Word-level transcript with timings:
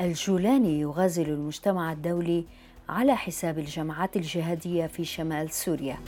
الجولاني 0.00 0.80
يغازل 0.80 1.28
المجتمع 1.28 1.92
الدولي 1.92 2.44
على 2.88 3.16
حساب 3.16 3.58
الجماعات 3.58 4.16
الجهادية 4.16 4.86
في 4.86 5.04
شمال 5.04 5.50
سوريا. 5.50 5.98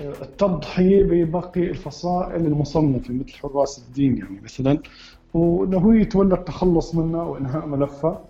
التضحية 0.00 1.02
بباقي 1.02 1.60
الفصائل 1.60 2.46
المصنفة 2.46 3.14
مثل 3.14 3.32
حراس 3.32 3.78
الدين 3.78 4.18
يعني 4.18 4.40
مثلا 4.40 4.78
وإنه 5.34 5.78
هو 5.78 5.92
يتولى 5.92 6.34
التخلص 6.34 6.94
منها 6.94 7.22
وإنهاء 7.22 7.66
ملفها. 7.66 8.24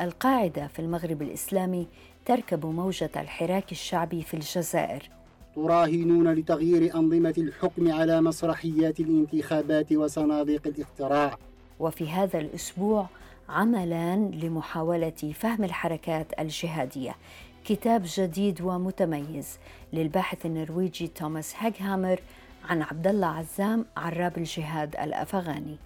القاعدة 0.00 0.66
في 0.66 0.78
المغرب 0.78 1.22
الإسلامي 1.22 1.86
تركب 2.24 2.66
موجة 2.66 3.10
الحراك 3.16 3.72
الشعبي 3.72 4.22
في 4.22 4.34
الجزائر. 4.34 5.10
تراهنون 5.54 6.32
لتغيير 6.32 6.94
أنظمة 6.94 7.34
الحكم 7.38 7.92
على 7.92 8.20
مسرحيات 8.20 9.00
الانتخابات 9.00 9.92
وصناديق 9.92 10.66
الاقتراع 10.66 11.38
وفي 11.80 12.08
هذا 12.08 12.38
الأسبوع 12.38 13.06
عملان 13.48 14.30
لمحاولة 14.30 15.32
فهم 15.34 15.64
الحركات 15.64 16.40
الجهادية. 16.40 17.16
كتاب 17.64 18.02
جديد 18.06 18.60
ومتميز 18.60 19.58
للباحث 19.92 20.46
النرويجي 20.46 21.08
توماس 21.08 21.54
هاغهامر 21.58 22.20
عن 22.68 22.82
عبد 22.82 23.06
الله 23.06 23.26
عزام 23.26 23.84
عراب 23.96 24.38
الجهاد 24.38 24.96
الأفغاني. 24.96 25.76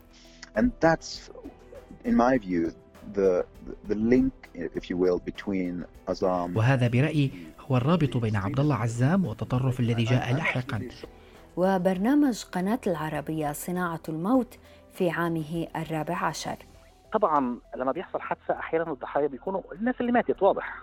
And 0.57 0.71
that's, 0.81 1.31
in 2.05 2.17
my 2.17 2.39
view, 2.39 2.73
the, 3.15 3.45
the 3.89 3.95
link, 3.95 4.33
if 4.55 4.91
you 4.91 4.97
will, 4.97 5.19
between 5.19 5.85
Azam 6.09 6.57
وهذا 6.57 6.89
برأيي 6.89 7.31
هو 7.61 7.77
الرابط 7.77 8.17
بين 8.17 8.37
عبد 8.37 8.61
الله 8.61 8.75
عزام 8.75 9.25
والتطرف 9.27 9.81
الذي 9.81 10.05
جاء 10.05 10.35
لاحقا. 10.35 10.89
وبرنامج 11.57 12.45
قناة 12.45 12.81
العربية 12.87 13.53
صناعة 13.53 14.01
الموت 14.09 14.59
في 14.95 15.11
عامه 15.11 15.67
الرابع 15.77 16.25
عشر. 16.25 16.57
طبعا 17.13 17.59
لما 17.77 17.93
بيحصل 17.93 18.21
حادثة 18.21 18.59
أحيانا 18.59 18.93
الضحايا 18.93 19.27
بيكونوا 19.27 19.61
الناس 19.73 19.95
اللي 20.01 20.13
ماتت 20.13 20.43
واضح. 20.43 20.83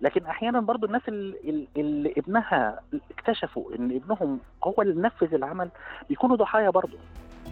لكن 0.00 0.26
أحيانا 0.26 0.60
برضو 0.60 0.86
الناس 0.86 1.02
اللي, 1.08 1.68
اللي 1.76 2.14
ابنها 2.16 2.80
اكتشفوا 3.10 3.74
إن 3.74 3.96
ابنهم 3.96 4.40
هو 4.64 4.82
اللي 4.82 5.02
نفذ 5.02 5.34
العمل 5.34 5.70
بيكونوا 6.08 6.36
ضحايا 6.36 6.70
برضو. 6.70 6.96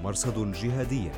مرصد 0.05 0.39
الجهادية 0.39 1.11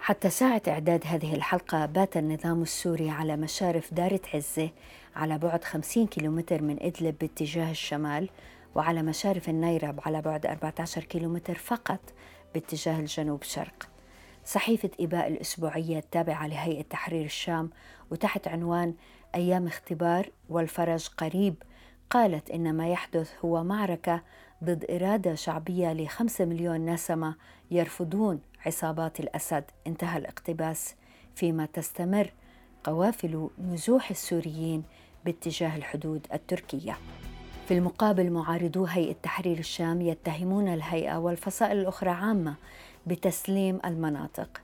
حتى 0.00 0.30
ساعة 0.30 0.62
إعداد 0.68 1.02
هذه 1.06 1.34
الحلقة 1.34 1.86
بات 1.86 2.16
النظام 2.16 2.62
السوري 2.62 3.10
على 3.10 3.36
مشارف 3.36 3.94
دارة 3.94 4.20
عزة 4.34 4.70
على 5.16 5.38
بعد 5.38 5.64
50 5.64 6.06
كيلومتر 6.06 6.62
من 6.62 6.82
إدلب 6.82 7.18
باتجاه 7.18 7.70
الشمال 7.70 8.28
وعلى 8.74 9.02
مشارف 9.02 9.48
النيرب 9.48 10.00
على 10.06 10.22
بعد 10.22 10.46
14 10.46 11.04
كيلومتر 11.04 11.54
فقط 11.54 12.00
باتجاه 12.54 13.00
الجنوب 13.00 13.42
شرق. 13.42 13.88
صحيفة 14.44 14.90
إباء 15.00 15.28
الأسبوعية 15.28 15.98
التابعة 15.98 16.46
لهيئة 16.46 16.82
تحرير 16.82 17.24
الشام 17.24 17.70
وتحت 18.10 18.48
عنوان 18.48 18.94
أيام 19.34 19.66
اختبار 19.66 20.30
والفرج 20.48 21.08
قريب 21.08 21.54
قالت 22.10 22.50
إن 22.50 22.74
ما 22.74 22.88
يحدث 22.88 23.32
هو 23.44 23.64
معركة 23.64 24.22
ضد 24.64 24.84
إرادة 24.90 25.34
شعبية 25.34 25.92
لخمسة 25.92 26.44
مليون 26.44 26.86
نسمة 26.90 27.34
يرفضون 27.70 28.40
عصابات 28.66 29.20
الأسد. 29.20 29.64
انتهى 29.86 30.18
الاقتباس 30.18 30.94
فيما 31.34 31.66
تستمر 31.66 32.32
قوافل 32.84 33.48
نزوح 33.58 34.10
السوريين 34.10 34.82
باتجاه 35.24 35.76
الحدود 35.76 36.26
التركية. 36.32 36.96
في 37.68 37.74
المقابل 37.74 38.30
معارضو 38.30 38.84
هيئة 38.84 39.16
تحرير 39.22 39.58
الشام 39.58 40.00
يتهمون 40.00 40.68
الهيئة 40.68 41.16
والفصائل 41.16 41.78
الأخرى 41.78 42.10
عامة 42.10 42.54
بتسليم 43.06 43.80
المناطق. 43.84 44.60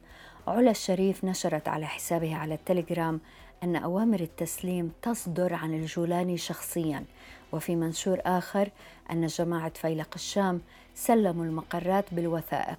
علا 0.47 0.71
الشريف 0.71 1.25
نشرت 1.25 1.69
على 1.69 1.87
حسابها 1.87 2.37
على 2.37 2.55
التليجرام 2.55 3.21
أن 3.63 3.77
أوامر 3.77 4.21
التسليم 4.21 4.93
تصدر 5.03 5.55
عن 5.55 5.75
الجولاني 5.75 6.37
شخصيا 6.37 7.05
وفي 7.53 7.77
منشور 7.77 8.21
آخر 8.27 8.71
أن 9.11 9.27
جماعة 9.27 9.73
فيلق 9.75 10.09
الشام 10.15 10.61
سلموا 10.95 11.45
المقرات 11.45 12.15
بالوثائق. 12.15 12.79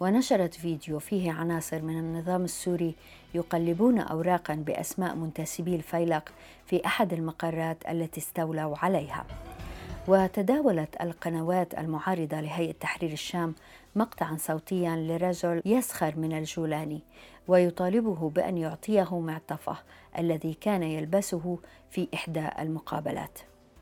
ونشرت 0.00 0.54
فيديو 0.54 0.98
فيه 0.98 1.32
عناصر 1.32 1.82
من 1.82 1.98
النظام 1.98 2.44
السوري 2.44 2.94
يقلبون 3.34 3.98
أوراقا 3.98 4.54
بأسماء 4.54 5.14
منتسبي 5.14 5.76
الفيلق 5.76 6.32
في 6.66 6.86
أحد 6.86 7.12
المقرات 7.12 7.76
التي 7.88 8.20
استولوا 8.20 8.76
عليها. 8.78 9.26
وتداولت 10.08 11.00
القنوات 11.00 11.78
المعارضة 11.78 12.40
لهيئة 12.40 12.72
تحرير 12.72 13.12
الشام 13.12 13.54
مقطعا 13.96 14.36
صوتيا 14.36 14.96
لرجل 14.96 15.62
يسخر 15.64 16.16
من 16.16 16.38
الجولاني 16.38 17.00
ويطالبه 17.48 18.30
بأن 18.30 18.58
يعطيه 18.58 19.20
معطفه 19.20 19.76
الذي 20.18 20.54
كان 20.54 20.82
يلبسه 20.82 21.58
في 21.90 22.08
إحدى 22.14 22.48
المقابلات. 22.58 23.38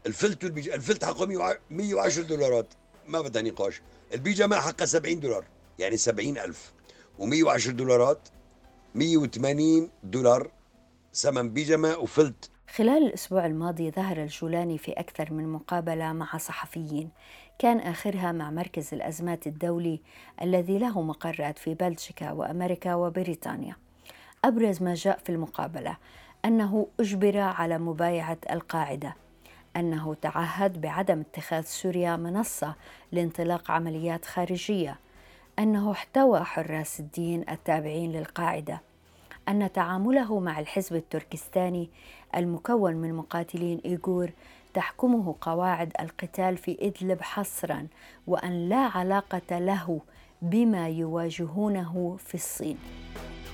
الفلت 0.06 0.44
والبيج... 0.44 0.68
الفلت 0.68 1.04
حقه 1.04 1.26
110 1.70 2.22
دولارات. 2.22 2.74
ما 3.08 3.20
بدها 3.20 3.42
نقاش. 3.42 3.82
البيجامة 4.14 4.56
حقها 4.56 4.86
70 4.86 5.20
دولار 5.20 5.44
يعني 5.78 5.96
70 5.96 6.38
ألف. 6.38 6.72
و110 7.18 7.70
دولارات 7.70 8.28
180 8.94 9.90
دولار. 10.04 10.50
ثمن 11.14 11.50
بيجامة 11.50 11.96
وفلت. 11.96 12.50
خلال 12.74 13.06
الأسبوع 13.06 13.46
الماضي 13.46 13.90
ظهر 13.90 14.22
الجولاني 14.22 14.78
في 14.78 14.92
أكثر 14.92 15.32
من 15.32 15.48
مقابلة 15.48 16.12
مع 16.12 16.38
صحفيين. 16.38 17.10
كان 17.58 17.78
آخرها 17.78 18.32
مع 18.32 18.50
مركز 18.50 18.94
الأزمات 18.94 19.46
الدولي 19.46 20.00
الذي 20.42 20.78
له 20.78 21.02
مقرات 21.02 21.58
في 21.58 21.74
بلجيكا 21.74 22.32
وأمريكا 22.32 22.94
وبريطانيا. 22.94 23.76
أبرز 24.44 24.82
ما 24.82 24.94
جاء 24.94 25.18
في 25.18 25.32
المقابلة 25.32 25.96
أنه 26.44 26.86
أجبر 27.00 27.38
على 27.38 27.78
مبايعة 27.78 28.38
القاعدة 28.50 29.14
أنه 29.76 30.14
تعهد 30.22 30.80
بعدم 30.80 31.20
اتخاذ 31.20 31.62
سوريا 31.62 32.16
منصة 32.16 32.74
لانطلاق 33.12 33.70
عمليات 33.70 34.24
خارجية 34.24 34.96
أنه 35.58 35.92
احتوى 35.92 36.40
حراس 36.44 37.00
الدين 37.00 37.44
التابعين 37.50 38.12
للقاعدة 38.12 38.80
أن 39.48 39.72
تعامله 39.72 40.40
مع 40.40 40.60
الحزب 40.60 40.96
التركستاني 40.96 41.90
المكون 42.36 42.94
من 42.94 43.14
مقاتلين 43.14 43.80
إيغور 43.84 44.30
تحكمه 44.78 45.34
قواعد 45.40 45.92
القتال 46.00 46.56
في 46.56 46.76
إدلب 46.80 47.22
حصرا 47.22 47.86
وأن 48.26 48.68
لا 48.68 48.76
علاقة 48.76 49.58
له 49.58 50.00
بما 50.42 50.88
يواجهونه 50.88 52.16
في 52.18 52.34
الصين. 52.34 52.78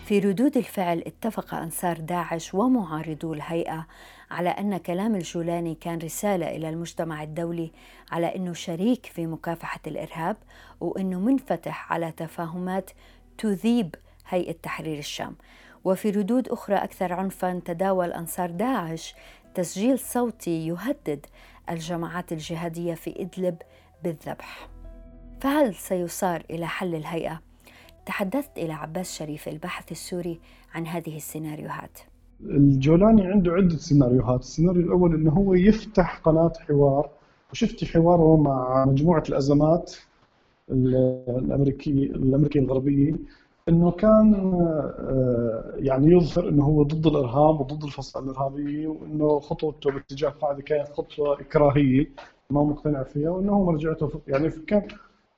في 0.07 0.19
ردود 0.19 0.57
الفعل 0.57 0.99
اتفق 1.07 1.55
أنصار 1.55 1.97
داعش 2.01 2.55
ومعارضو 2.55 3.35
الهيئة 3.35 3.87
على 4.31 4.49
أن 4.49 4.77
كلام 4.77 5.15
الجولاني 5.15 5.75
كان 5.75 5.99
رسالة 5.99 6.57
إلى 6.57 6.69
المجتمع 6.69 7.23
الدولي 7.23 7.71
على 8.11 8.37
أنه 8.37 8.53
شريك 8.53 9.06
في 9.06 9.27
مكافحة 9.27 9.81
الإرهاب 9.87 10.37
وأنه 10.81 11.21
منفتح 11.21 11.93
على 11.93 12.12
تفاهمات 12.12 12.91
تذيب 13.39 13.95
هيئة 14.29 14.56
تحرير 14.62 14.99
الشام. 14.99 15.37
وفي 15.85 16.11
ردود 16.11 16.49
أخرى 16.49 16.77
أكثر 16.77 17.12
عنفا 17.12 17.61
تداول 17.65 18.12
أنصار 18.12 18.51
داعش 18.51 19.15
تسجيل 19.55 19.99
صوتي 19.99 20.67
يهدد 20.67 21.27
الجماعات 21.71 22.33
الجهادية 22.33 22.95
في 22.95 23.23
إدلب 23.23 23.56
بالذبح. 24.05 24.69
فهل 25.41 25.75
سيصار 25.75 26.43
إلى 26.51 26.67
حل 26.67 26.95
الهيئة؟ 26.95 27.41
تحدثت 28.06 28.59
إلى 28.59 28.73
عباس 28.73 29.19
شريف 29.19 29.49
الباحث 29.49 29.93
السوري 29.93 30.41
عن 30.75 30.87
هذه 30.87 31.17
السيناريوهات. 31.17 31.99
الجولاني 32.41 33.27
عنده 33.27 33.53
عدة 33.53 33.77
سيناريوهات. 33.77 34.41
السيناريو 34.41 34.83
الأول 34.83 35.15
أنه 35.15 35.31
هو 35.31 35.55
يفتح 35.55 36.19
قناة 36.19 36.53
حوار. 36.69 37.11
وشفت 37.53 37.85
حواره 37.85 38.37
مع 38.37 38.85
مجموعة 38.85 39.23
الأزمات 39.29 39.95
الأمريكية 40.71 42.06
الأمريكية 42.06 42.61
الغربية. 42.61 43.15
إنه 43.69 43.90
كان 43.90 44.34
آه، 44.34 45.72
يعني 45.76 46.12
يظهر 46.12 46.49
إنه 46.49 46.64
هو 46.64 46.82
ضد 46.82 47.06
الإرهاب 47.06 47.61
وضد 47.61 47.84
الفصائل 47.84 48.25
الإرهابية 48.25 48.88
وإنه 48.88 49.40
خطوته 49.40 49.90
باتجاه 49.90 50.28
القاعده 50.28 50.62
كانت 50.62 50.88
خطوة 50.88 51.40
إكراهية 51.40 52.11
ما 52.50 52.64
مقتنع 52.64 53.02
فيها 53.02 53.31
وإنه 53.31 53.64
مرجعته 53.64 54.20
يعني 54.28 54.50
كان 54.50 54.88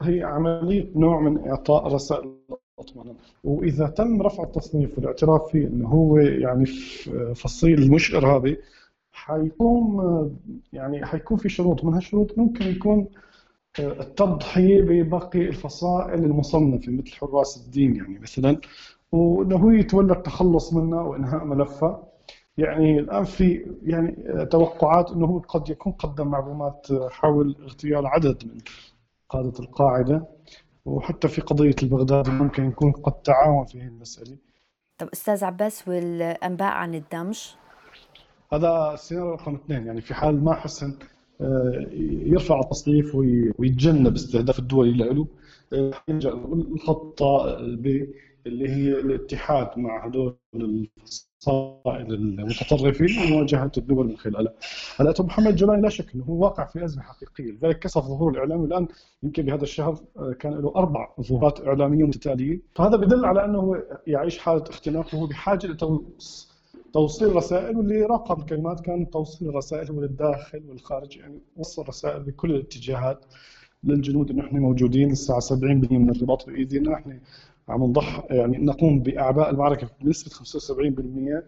هي 0.03 0.23
عملية 0.23 0.91
نوع 0.97 1.21
من 1.21 1.49
إعطاء 1.49 1.87
رسائل 1.95 2.35
اطمئنان 2.79 3.17
وإذا 3.45 3.87
تم 3.87 4.23
رفع 4.23 4.43
التصنيف 4.43 4.99
والاعتراف 4.99 5.51
فيه 5.51 5.67
إنه 5.67 5.89
هو 5.89 6.19
يعني 6.19 6.67
فصيل 7.35 7.91
مش 7.91 8.15
إرهابي 8.15 8.59
حيكون 9.13 10.37
يعني 10.73 11.07
حيكون 11.07 11.37
في 11.37 11.49
شروط. 11.49 11.85
من 11.85 11.95
هالشروط 11.95 12.39
ممكن 12.39 12.65
يكون 12.67 13.07
التضحية 13.79 14.83
بباقي 14.83 15.39
الفصائل 15.39 16.25
المصنفة 16.25 16.93
مثل 16.93 17.13
حراس 17.13 17.57
الدين 17.57 17.97
يعني 17.97 18.19
مثلا 18.19 18.61
وإنه 19.13 19.57
هو 19.57 19.71
يتولى 19.71 20.13
التخلص 20.13 20.73
منها 20.73 21.03
وإنهاء 21.03 21.45
ملفها 21.45 22.03
يعني 22.59 22.99
الآن 22.99 23.25
في 23.25 23.77
يعني 23.83 24.17
توقعات 24.51 25.11
إنه 25.11 25.27
هو 25.27 25.39
قد 25.39 25.69
يكون 25.69 25.93
قدم 25.93 26.29
معلومات 26.29 26.87
حول 27.11 27.57
اغتيال 27.63 28.07
عدد 28.07 28.45
من 28.45 28.59
قادة 29.29 29.61
القاعدة 29.61 30.27
وحتى 30.85 31.29
في 31.29 31.41
قضية 31.41 31.75
البغدادي 31.83 32.31
ممكن 32.31 32.69
يكون 32.69 32.93
قد 32.93 33.13
تعاون 33.13 33.65
في 33.65 33.81
هذه 33.81 33.89
المسألة. 33.89 34.37
طب 34.99 35.09
أستاذ 35.13 35.45
عباس 35.45 35.89
والأنباء 35.89 36.73
عن 36.73 36.95
الدمج؟ 36.95 37.51
هذا 38.53 38.91
السيناريو 38.95 39.33
رقم 39.33 39.55
اثنين 39.55 39.87
يعني 39.87 40.01
في 40.01 40.15
حال 40.15 40.45
ما 40.45 40.55
حسن 40.55 40.99
يرفع 42.27 42.61
التصنيف 42.61 43.15
ويتجنب 43.15 44.15
استهداف 44.15 44.59
الدول 44.59 44.89
اللي 44.89 45.27
آه، 45.73 45.93
يلجأ 46.09 46.33
الخطه 46.33 47.59
اللي 48.47 48.69
هي 48.69 49.01
الاتحاد 49.01 49.69
مع 49.77 50.07
هذول 50.07 50.37
الفصائل 50.55 52.15
المتطرفين 52.15 53.09
ومواجهه 53.19 53.73
الدول 53.79 54.07
من 54.07 54.17
خلالها. 54.17 54.55
هلا 54.97 55.15
محمد 55.21 55.57
جولاني 55.57 55.83
لا 55.83 55.89
شك 55.89 56.15
إنه 56.15 56.25
هو 56.25 56.45
واقع 56.45 56.65
في 56.65 56.85
أزمة 56.85 57.03
حقيقية، 57.03 57.53
لذلك 57.53 57.79
كثر 57.79 58.01
ظهور 58.01 58.33
الاعلامي 58.33 58.65
الآن. 58.65 58.89
يمكن 59.23 59.43
بهذا 59.43 59.63
الشهر 59.63 59.99
آه، 60.17 60.33
كان 60.33 60.53
له 60.53 60.73
أربع 60.77 61.09
ظهورات 61.21 61.61
إعلامية 61.61 62.05
متتالية، 62.05 62.61
فهذا 62.75 62.97
بدل 62.97 63.25
على 63.25 63.45
أنه 63.45 63.83
يعيش 64.07 64.39
حالة 64.39 64.65
اختناق 64.71 65.15
وهو 65.15 65.27
بحاجة 65.27 65.67
توصيل 66.97 67.37
رسائل 67.37 67.77
واللي 67.77 68.03
راقب 68.03 68.39
الكلمات 68.39 68.81
كان 68.81 69.11
توصيل 69.11 69.49
الرسائل 69.49 69.91
هو 69.91 70.01
للداخل 70.01 70.63
والخارج 70.69 71.17
يعني 71.17 71.39
وصل 71.57 71.89
رسائل 71.89 72.23
بكل 72.23 72.51
الاتجاهات 72.51 73.25
للجنود. 73.85 74.31
انه 74.31 74.47
إحنا 74.47 74.61
موجودين 74.61 75.11
الساعة 75.11 75.41
70% 75.41 75.53
من 75.93 76.11
الرباط 76.11 76.47
بإيدينا. 76.47 76.95
إحنا 76.95 77.21
عم 77.69 77.85
نضح 77.85 78.27
يعني 78.31 78.59
نقوم 78.59 79.01
بأعباء 79.01 79.51
المعركة 79.51 79.89
بنسبة 80.01 80.31
75% 80.31 81.45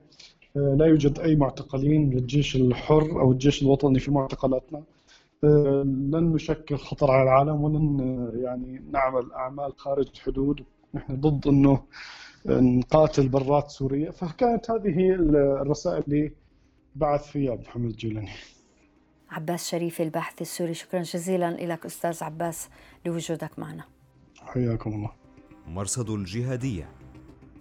آه، 0.57 0.75
لا 0.79 0.87
يوجد 0.87 1.19
أي 1.19 1.37
معتقلين 1.37 2.11
للجيش 2.11 2.57
الحر 2.57 3.21
أو 3.21 3.33
الجيش 3.33 3.63
الوطني 3.63 3.99
في 3.99 4.11
معتقلاتنا. 4.11 4.83
آه، 5.45 5.83
لن 5.87 6.33
نشكل 6.35 6.77
خطر 6.77 7.11
على 7.11 7.23
العالم 7.23 7.65
ولن 7.65 8.01
آه، 8.01 8.39
يعني 8.39 8.83
نعمل 8.93 9.33
أعمال 9.33 9.73
خارج 9.77 10.09
الحدود 10.15 10.61
نحن 10.95 11.21
ضد 11.21 11.47
إنه 11.49 11.81
نقاتل 12.47 13.29
برات 13.29 13.71
سوريا 13.71 14.11
فكانت 14.11 14.71
هذه 14.71 14.99
هي 14.99 15.15
الرسائل 15.15 16.03
اللي 16.09 16.33
بعث 16.95 17.27
فيها 17.27 17.53
عبد 17.53 17.61
الحميد 17.61 17.91
الجيلاني 17.91 18.31
عباس 19.31 19.69
شريف 19.71 20.01
الباحث 20.01 20.43
السوري 20.43 20.75
شكرا 20.75 21.03
جزيلا 21.03 21.51
لك 21.51 21.87
أستاذ 21.87 22.25
عباس 22.25 22.69
لوجودك 23.07 23.59
معنا. 23.59 23.85
حياكم 24.41 24.93
الله. 24.93 25.11
مرصد 25.67 26.11
الجهادية. 26.11 26.89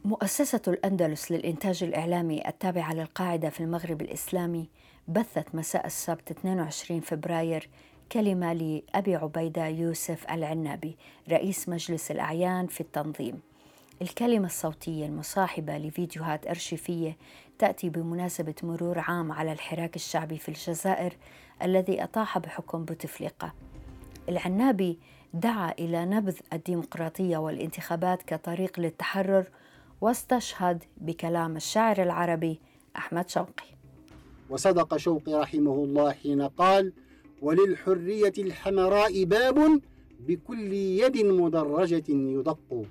مؤسسة 0.05 0.61
الأندلس 0.67 1.31
للإنتاج 1.31 1.83
الإعلامي 1.83 2.47
التابعة 2.47 2.93
للقاعدة 2.93 3.49
في 3.49 3.59
المغرب 3.59 4.01
الإسلامي 4.01 4.69
بثت 5.07 5.55
مساء 5.55 5.85
السبت 5.85 6.31
22 6.31 6.99
فبراير 6.99 7.69
كلمة 8.11 8.53
لأبي 8.53 9.15
عبيدة 9.15 9.67
يوسف 9.67 10.25
العنابي 10.31 10.97
رئيس 11.29 11.69
مجلس 11.69 12.11
الأعيان 12.11 12.67
في 12.67 12.81
التنظيم. 12.81 13.39
الكلمة 14.01 14.45
الصوتية 14.45 15.05
المصاحبة 15.05 15.77
لفيديوهات 15.77 16.47
أرشيفية 16.47 17.17
تأتي 17.59 17.89
بمناسبة 17.89 18.53
مرور 18.63 18.99
عام 18.99 19.31
على 19.31 19.51
الحراك 19.51 19.95
الشعبي 19.95 20.37
في 20.37 20.49
الجزائر 20.49 21.13
الذي 21.63 22.03
أطاح 22.03 22.37
بحكم 22.37 22.85
بوتفليقة 22.85 23.53
العنابي 24.29 24.99
دعا 25.33 25.71
إلى 25.79 26.05
نبذ 26.05 26.35
الديمقراطية 26.53 27.37
والانتخابات 27.37 28.23
كطريق 28.23 28.79
للتحرر 28.79 29.45
واستشهد 30.01 30.83
بكلام 30.97 31.55
الشاعر 31.55 32.03
العربي 32.03 32.59
أحمد 32.97 33.29
شوقي. 33.29 33.65
وصدق 34.49 34.97
شوقي 34.97 35.33
رحمه 35.33 35.73
الله 35.73 36.11
حين 36.11 36.41
قال 36.41 36.93
وللحرية 37.41 38.33
الحمراء 38.37 39.23
باب 39.23 39.81
بكل 40.19 40.73
يد 40.73 41.17
مدرجة 41.25 42.03
يدق 42.09 42.85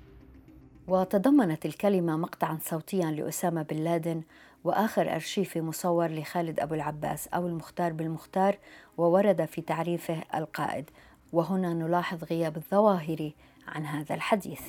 وتضمنت 0.87 1.65
الكلمة 1.65 2.17
مقطعا 2.17 2.59
صوتيا 2.61 3.11
لأسامة 3.11 3.61
بن 3.61 3.75
لادن 3.77 4.21
وآخر 4.63 5.15
أرشيفي 5.15 5.61
مصور 5.61 6.07
لخالد 6.07 6.59
أبو 6.59 6.73
العباس 6.73 7.27
أو 7.27 7.47
المختار 7.47 7.93
بالمختار 7.93 8.57
وورد 8.97 9.45
في 9.45 9.61
تعريفه 9.61 10.23
القائد. 10.35 10.89
وهنا 11.33 11.73
نلاحظ 11.73 12.23
غياب 12.23 12.57
الظواهر 12.57 13.31
عن 13.67 13.85
هذا 13.85 14.15
الحديث. 14.15 14.61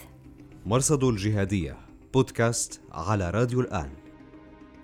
مرصد 0.67 1.05
الجهادية 1.05 1.77
بودكاست 2.15 2.81
على 2.93 3.31
راديو 3.31 3.61
الآن. 3.61 3.91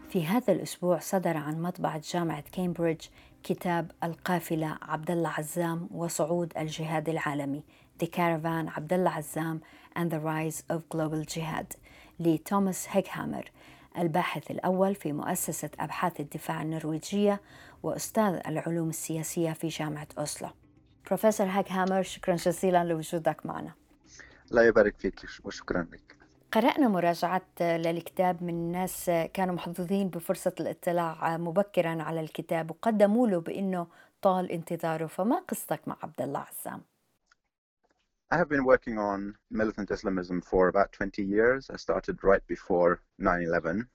في 0.09 0.27
هذا 0.27 0.53
الأسبوع 0.53 0.99
صدر 0.99 1.37
عن 1.37 1.63
مطبعة 1.63 2.03
جامعة 2.13 2.45
كامبريدج 2.53 3.07
كتاب 3.43 3.91
القافلة 4.05 4.79
عبد 4.83 5.11
الله 5.11 5.29
عزام 5.29 5.89
وصعود 5.91 6.53
الجهاد 6.57 7.09
العالمي. 7.09 7.63
The 8.03 8.07
Caravan 8.07 8.77
عبد 8.77 8.93
الله 8.93 9.11
عزام 9.11 9.61
and 9.97 10.11
the 10.11 10.19
Rise 10.19 10.63
of 10.77 10.81
Global 10.95 11.35
Jihad 11.35 11.77
لتوماس 12.21 12.87
هيكهامر 12.91 13.51
الباحث 13.99 14.51
الأول 14.51 14.95
في 14.95 15.13
مؤسسة 15.13 15.71
أبحاث 15.81 16.21
الدفاع 16.21 16.63
النرويجية 16.63 17.41
وأستاذ 17.83 18.41
العلوم 18.47 18.89
السياسية 18.89 19.53
في 19.53 19.69
جامعة 19.69 20.07
أوسلو. 20.19 20.49
بروفيسور 21.07 21.47
هيكهامر 21.47 22.03
شكرا 22.03 22.35
جزيلا 22.35 22.85
لوجودك 22.85 23.47
معنا. 23.47 23.73
لا 24.51 24.63
يبارك 24.63 24.95
فيك 24.99 25.25
وشكرا 25.45 25.87
لك. 25.93 26.17
قرأنا 26.53 26.89
مراجعات 26.89 27.63
للكتاب 27.63 28.43
من 28.43 28.73
ناس 28.73 29.11
كانوا 29.35 29.55
محظوظين 29.55 30.09
بفرصة 30.09 30.53
الاطلاع 30.61 31.37
مبكرا 31.37 32.03
على 32.03 32.21
الكتاب 32.21 32.71
وقدموا 32.71 33.29
له 33.29 33.41
بأنه 33.41 33.87
طال 34.23 34.53
انتظاره. 34.53 35.07
فما 35.07 35.43
قصتك 35.49 35.89
مع 35.89 35.97
عبد 36.03 36.23
الله 36.23 36.41
عزام؟ 36.41 36.83
I 38.31 38.37
have 38.37 38.49
been 38.49 38.65
working 38.65 38.99
on 38.99 39.35
militant 39.51 39.91
Islamism 39.91 40.41
for 40.41 40.69
about 40.69 40.93
20 40.93 41.23
years. 41.23 41.71
I 41.71 41.77
started 41.77 42.25
right 42.25 42.45
before 42.47 43.01
9 43.19 43.43
11. 43.43 43.87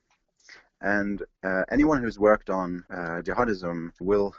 And 0.80 1.22
uh, 1.44 1.64
anyone 1.70 2.00
who's 2.02 2.18
worked 2.18 2.48
on 2.48 2.84
uh, 2.90 3.20
jihadism 3.22 3.90
will 4.00 4.34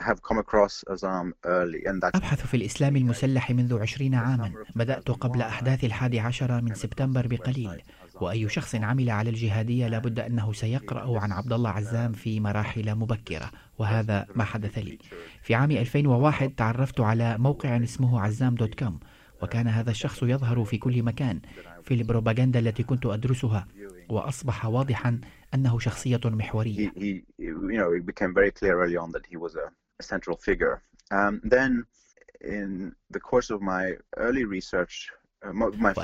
have 0.00 0.22
come 0.22 0.38
across 0.38 0.82
Azam 0.88 1.32
early 1.44 1.84
and 1.84 2.02
that's 2.02 2.16
أبحث 2.16 2.46
في 2.46 2.56
الإسلام 2.56 2.96
المسلح 2.96 3.50
منذ 3.50 3.80
عشرين 3.80 4.14
عاما. 4.14 4.52
بدأت 4.74 5.10
قبل 5.10 5.42
أحداث 5.42 5.84
الحادي 5.84 6.20
عشر 6.20 6.60
من 6.60 6.74
سبتمبر 6.74 7.26
بقليل. 7.26 7.82
وأي 8.20 8.48
شخص 8.48 8.74
عمل 8.74 9.10
على 9.10 9.30
الجهادية 9.30 9.88
لابد 9.88 10.20
أنه 10.20 10.52
سيقرأ 10.52 11.20
عن 11.20 11.32
عبد 11.32 11.52
الله 11.52 11.70
عزام 11.70 12.12
في 12.12 12.40
مراحل 12.40 12.94
مبكرة. 12.94 13.50
وهذا 13.78 14.26
ما 14.34 14.44
حدث 14.44 14.78
لي. 14.78 14.98
في 15.42 15.54
عام 15.54 15.70
2001 15.70 16.54
تعرفت 16.54 17.00
على 17.00 17.38
موقع 17.38 17.76
اسمه 17.76 18.20
عزام 18.20 18.54
دوت 18.54 18.74
كوم. 18.74 19.00
وكان 19.44 19.68
هذا 19.68 19.90
الشخص 19.90 20.22
يظهر 20.22 20.64
في 20.64 20.78
كل 20.78 21.02
مكان 21.02 21.40
في 21.82 21.94
البروباغندا 21.94 22.58
التي 22.58 22.82
كنت 22.82 23.06
أدرسها 23.06 23.66
وأصبح 24.08 24.66
واضحا 24.66 25.20
أنه 25.54 25.78
شخصية 25.78 26.20
محورية. 26.24 26.92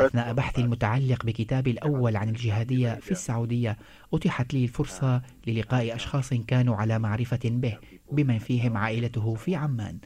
وأثناء 0.00 0.32
بحثي 0.32 0.60
المتعلق 0.60 1.24
بكتابي 1.26 1.70
الأول 1.70 2.16
عن 2.16 2.28
الجهادية 2.28 2.94
في 2.94 3.10
السعودية 3.10 3.78
أتيحت 4.14 4.54
لي 4.54 4.64
الفرصة 4.64 5.22
للقاء 5.46 5.94
أشخاص 5.94 6.34
كانوا 6.34 6.76
على 6.76 6.98
معرفة 6.98 7.40
به. 7.44 7.78
بمن 8.12 8.38
فيهم 8.38 8.76
عائلته 8.76 9.34
في 9.34 9.54
عمان. 9.54 9.98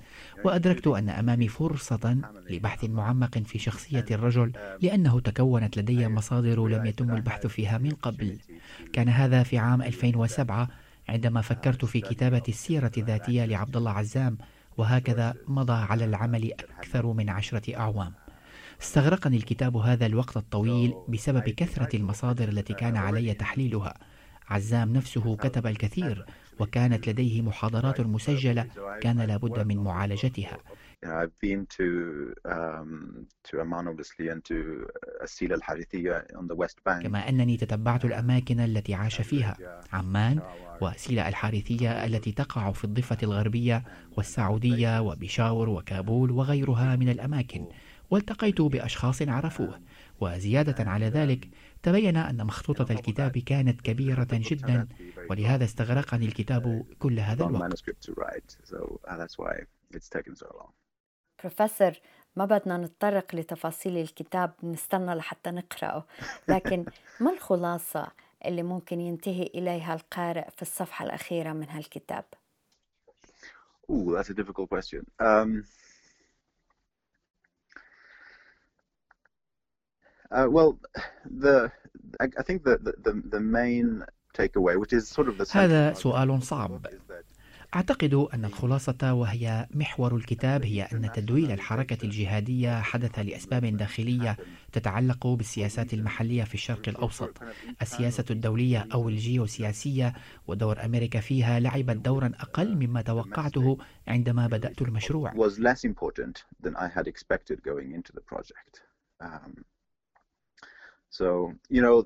وأدركت 0.45 0.87
أن 0.87 1.09
أمامي 1.09 1.49
فرصة 1.49 2.17
لبحث 2.51 2.85
معمق 2.85 3.39
في 3.39 3.59
شخصية 3.59 4.05
الرجل 4.11 4.53
لأنه 4.83 5.21
تكونت 5.21 5.79
لدي 5.79 6.09
مصادر 6.09 6.67
لم 6.69 6.87
يتم 6.87 7.15
البحث 7.15 7.47
فيها 7.47 7.79
من 7.79 7.91
قبل. 7.91 8.39
كان 8.93 9.09
هذا 9.09 9.43
في 9.43 9.59
عام 9.59 9.83
2007 9.83 10.69
عندما 11.09 11.41
فكرت 11.41 11.85
في 11.85 12.01
كتابة 12.01 12.43
السيرة 12.49 12.93
الذاتية 12.97 13.45
لعبد 13.45 13.77
الله 13.77 13.91
عزام 13.91 14.39
وهكذا 14.77 15.35
مضى 15.49 15.73
على 15.73 16.05
العمل 16.05 16.53
أكثر 16.53 17.13
من 17.13 17.31
عشرة 17.31 17.77
أعوام. 17.77 18.13
استغرقني 18.83 19.37
الكتاب 19.37 19.77
هذا 19.77 20.07
الوقت 20.07 20.37
الطويل 20.37 20.95
بسبب 21.09 21.43
كثرة 21.43 21.97
المصادر 21.97 22.49
التي 22.49 22.75
كان 22.75 22.97
علي 22.97 23.35
تحليلها. 23.35 23.95
عزام 24.49 24.93
نفسه 24.93 25.37
كتب 25.37 25.67
الكثير 25.67 26.27
وكانت 26.61 27.09
لديه 27.09 27.43
محاضرات 27.43 28.01
مسجلة 28.01 28.67
كان 29.01 29.21
لابد 29.21 29.67
من 29.67 29.77
معالجتها 29.77 30.59
I've 31.05 31.39
been 31.47 31.67
to 31.79 32.33
um, 32.55 33.27
to 33.49 33.61
Amman 33.61 33.89
obviously 33.89 34.29
and 34.33 34.43
to 34.51 34.87
Asila 35.23 35.55
al-Harithiyya 35.61 36.17
on 36.39 36.47
the 36.49 36.55
West 36.55 36.79
Bank. 36.87 37.03
كما 37.03 37.29
أنني 37.29 37.57
تتبعت 37.57 38.05
الأماكن 38.05 38.61
التي 38.61 38.95
عاش 38.95 39.21
فيها 39.21 39.57
عمان 39.93 40.41
وأسيلة 40.81 41.29
الحارثية 41.29 42.05
التي 42.05 42.33
تقع 42.33 42.73
في 42.73 42.85
الضفة 42.85 43.19
الغربية 43.23 43.85
والسعودية 44.17 45.01
وبشاور 45.01 45.69
وكابول 45.69 46.31
وغيرها 46.31 46.97
من 46.97 47.09
الأماكن 47.09 47.67
والتقيت 48.11 48.61
بأشخاص 48.61 49.23
عرفوه 49.23 49.81
وزيادة 50.21 50.91
على 50.91 51.07
ذلك 51.07 51.49
تبين 51.85 52.17
أن 52.17 52.47
مخطوطة 52.47 52.93
الكتاب 52.93 53.39
كانت 53.39 53.81
كبيرة 53.81 54.27
جدا 54.33 54.89
ولهذا 55.31 55.65
استغرقني 55.65 56.27
الكتاب 56.27 56.87
كل 56.99 57.21
هذا 57.21 57.45
الوقت. 57.45 57.85
بروفيسور 61.43 61.93
ما 62.37 62.45
بدنا 62.45 62.77
نتطرق 62.77 63.35
لتفاصيل 63.35 63.97
الكتاب 63.97 64.53
نستنى 64.63 65.15
لحتى 65.15 65.51
نقرأه. 65.51 66.07
لكن 66.49 66.85
ما 67.21 67.33
الخلاصة 67.33 68.13
اللي 68.45 68.63
ممكن 68.63 69.01
ينتهي 69.01 69.43
إليها 69.43 69.95
القارئ 69.95 70.51
في 70.51 70.63
الصفحة 70.63 71.05
الأخيرة 71.05 71.53
من 71.53 71.69
هالكتاب؟ 71.69 72.25
Ooh, 73.93 74.17
that's 74.17 74.31
a 74.31 74.35
difficult 74.35 74.69
question. 74.71 75.03
Um, 75.21 75.65
uh, 80.31 80.47
well, 80.49 80.79
the 81.25 81.71
I, 82.21 82.25
I 82.39 82.43
think 82.43 82.65
the, 82.65 82.77
the 83.05 83.13
the 83.35 83.41
main 83.41 84.05
takeaway, 84.39 84.77
which 84.77 84.93
is 84.93 85.09
sort 85.09 85.29
of 85.29 85.39
the 85.39 85.47
هذا 85.57 85.93
سؤال 85.93 86.43
صعب. 86.43 86.87
أعتقد 87.75 88.15
أن 88.15 88.45
الخلاصة 88.45 89.13
وهي 89.13 89.67
محور 89.71 90.17
الكتاب 90.17 90.65
هي 90.65 90.83
أن 90.83 91.13
تدويل 91.13 91.53
الحركة 91.53 92.05
الجهادية 92.05 92.81
حدث 92.81 93.19
لأسباب 93.19 93.65
داخلية 93.77 94.37
تتعلق 94.73 95.27
بالسياسات 95.27 95.95
المحلية 95.95 96.45
في 96.45 96.55
الشرق 96.55 96.89
الأوسط. 96.89 97.43
السياسة 97.83 98.25
الدولية 98.31 98.87
أو 98.95 99.09
الجيوسياسية 99.09 100.15
ودور 100.47 100.85
أمريكا 100.85 101.21
فيها 101.21 101.61
لعبت 101.61 101.97
دورا 101.97 102.33
أقل 102.41 102.77
مما 102.77 103.03
توقعته 103.03 103.79
عندما 104.09 104.47
بدأت 104.47 104.83
المشروع. 104.83 105.33
So, 111.19 111.53
you 111.71 111.81
know, 111.81 111.97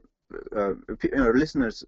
uh, 0.60 0.74
you 1.02 1.16
know, 1.16 1.30
listeners 1.42 1.84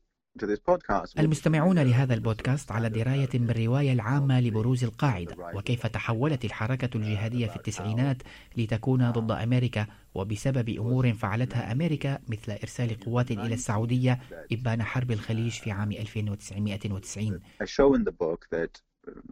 المستمعون 1.19 1.79
لهذا 1.79 2.15
البودكاست 2.15 2.73
على 2.73 2.89
دراية 2.89 3.29
بالرواية 3.35 3.93
العامة 3.93 4.41
لبروز 4.41 4.85
القاعدة 4.85 5.37
وكيف 5.55 5.87
تحولت 5.87 6.45
الحركة 6.45 6.97
الجهادية 6.97 7.47
في 7.47 7.57
التسعينات 7.57 8.17
لتكون 8.57 9.11
ضد 9.11 9.31
أمريكا 9.31 9.87
وبسبب 10.15 10.69
أمور 10.69 11.13
فعلتها 11.13 11.73
أمريكا 11.73 12.19
مثل 12.29 12.53
إرسال 12.53 13.01
قوات 13.01 13.31
إلى 13.31 13.55
السعودية 13.55 14.21
إبان 14.53 14.83
حرب 14.83 15.11
الخليج 15.11 15.53
في 15.53 15.71
عام 15.71 15.93
1990 15.93 17.41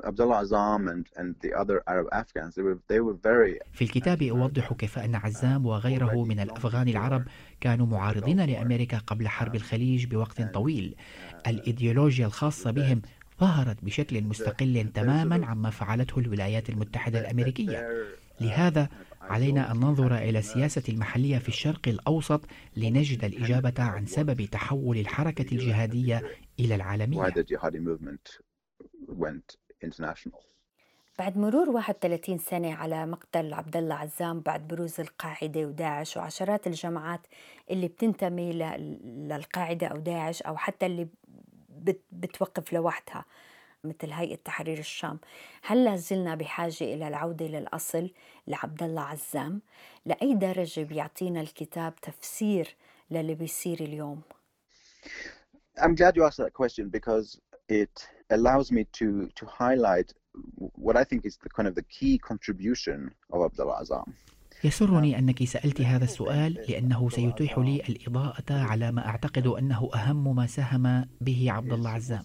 عبد 0.05 0.21
الله 0.21 0.37
عزام 0.37 0.89
and, 0.89 1.07
and 1.17 1.35
the 1.43 1.53
other 1.53 1.83
Arab 1.87 2.09
Afghans 2.13 2.55
they 2.55 2.63
were, 2.63 2.79
they 2.89 3.01
were 3.01 3.15
very 3.15 3.59
في 3.73 3.85
الكتاب 3.85 4.23
أوضح 4.23 4.73
كيف 4.73 4.99
أن 4.99 5.15
عزام 5.15 5.67
وغيره 5.67 6.25
من 6.25 6.41
الأفغان 6.41 6.89
العرب 6.89 7.25
كانوا 7.61 7.87
معارضين 7.87 8.41
لأمريكا 8.41 8.99
قبل 8.99 9.29
حرب 9.29 9.55
الخليج 9.55 10.07
بوقت 10.07 10.43
طويل. 10.55 10.95
الإيديولوجيا 11.47 12.27
الخاصة 12.27 12.71
بهم 12.71 13.03
ظهرت 13.41 13.85
بشكل 13.85 14.23
مستقل 14.25 14.91
تماما 14.95 15.47
عما 15.47 15.71
فعلته 15.71 16.19
الولايات 16.19 16.71
المتحدة 16.71 17.21
الأمريكية. 17.21 17.89
لهذا 18.41 18.89
علينا 19.21 19.73
أن 19.73 19.77
ننظر 19.77 20.17
إلى 20.17 20.39
السياسة 20.39 20.83
المحلية 20.89 21.39
في 21.39 21.49
الشرق 21.49 21.89
الأوسط 21.89 22.45
لنجد 22.77 23.25
الإجابة 23.25 23.83
عن 23.83 24.07
سبب 24.07 24.45
تحول 24.45 24.99
الحركة 24.99 25.47
الجهادية 25.53 26.23
إلى 26.61 26.75
العالمية. 26.75 27.19
بعد 31.19 31.39
مرور 31.39 31.71
31 31.71 32.39
سنة 32.39 32.75
على 32.75 33.07
مقتل 33.07 33.55
عبد 33.55 33.77
الله 33.77 33.95
عزام 33.95 34.41
بعد 34.41 34.69
بروز 34.69 35.01
القاعدة 35.01 35.61
وداعش 35.61 36.17
وعشرات 36.17 36.67
الجماعات 36.67 37.21
اللي 37.71 37.89
بتنتمي 37.89 38.53
للقاعدة 38.53 39.87
أو 39.87 39.97
داعش 39.97 40.43
أو 40.43 40.57
حتى 40.57 40.87
اللي 40.87 41.09
بتوقف 42.13 42.73
لوحدها 42.73 43.25
مثل 43.85 44.13
هيئة 44.13 44.37
تحرير 44.45 44.79
الشام. 44.79 45.19
هل 45.63 45.85
لازلنا 45.85 46.35
بحاجة 46.35 46.75
إلى 46.81 47.09
العودة 47.09 47.47
للأصل 47.47 48.11
لعبد 48.47 48.83
الله 48.83 49.03
عزام؟ 49.03 49.61
لأي 50.07 50.35
درجة 50.35 50.81
بيعطينا 50.81 51.41
الكتاب 51.41 51.97
تفسير 51.97 52.77
للي 53.11 53.35
بيصير 53.35 53.81
اليوم؟ 53.81 54.23
I'm 55.79 55.95
glad 55.95 56.17
you 56.17 56.25
asked 56.25 56.39
that 56.45 56.53
question 56.53 56.89
because 56.89 57.39
it 57.69 58.09
allows 58.31 58.73
me 58.73 58.85
to 58.99 59.09
to 59.39 59.47
highlight 59.47 60.09
what 60.87 60.97
I 60.97 61.05
think 61.05 61.25
is 61.25 61.37
the 61.47 61.51
kind 61.57 61.69
of 61.69 61.75
the 61.75 61.87
key 61.97 62.19
contribution 62.31 62.99
of 63.33 63.39
Abdullah 63.49 63.83
Azam. 63.83 64.13
يسرني 64.65 65.19
أنك 65.19 65.45
سألت 65.45 65.81
هذا 65.81 66.05
السؤال 66.05 66.53
لأنه 66.69 67.11
سيتيح 67.11 67.59
لي 67.59 67.83
الإضاءة 67.89 68.45
على 68.51 68.93
ما 68.93 69.07
أعتقد 69.07 69.47
أنه 69.47 69.91
أهم 69.95 70.37
ما 70.37 70.47
ساهم 70.47 71.05
به 71.21 71.53
عبد 71.53 71.73
الله 71.73 71.91
عزام. 71.91 72.23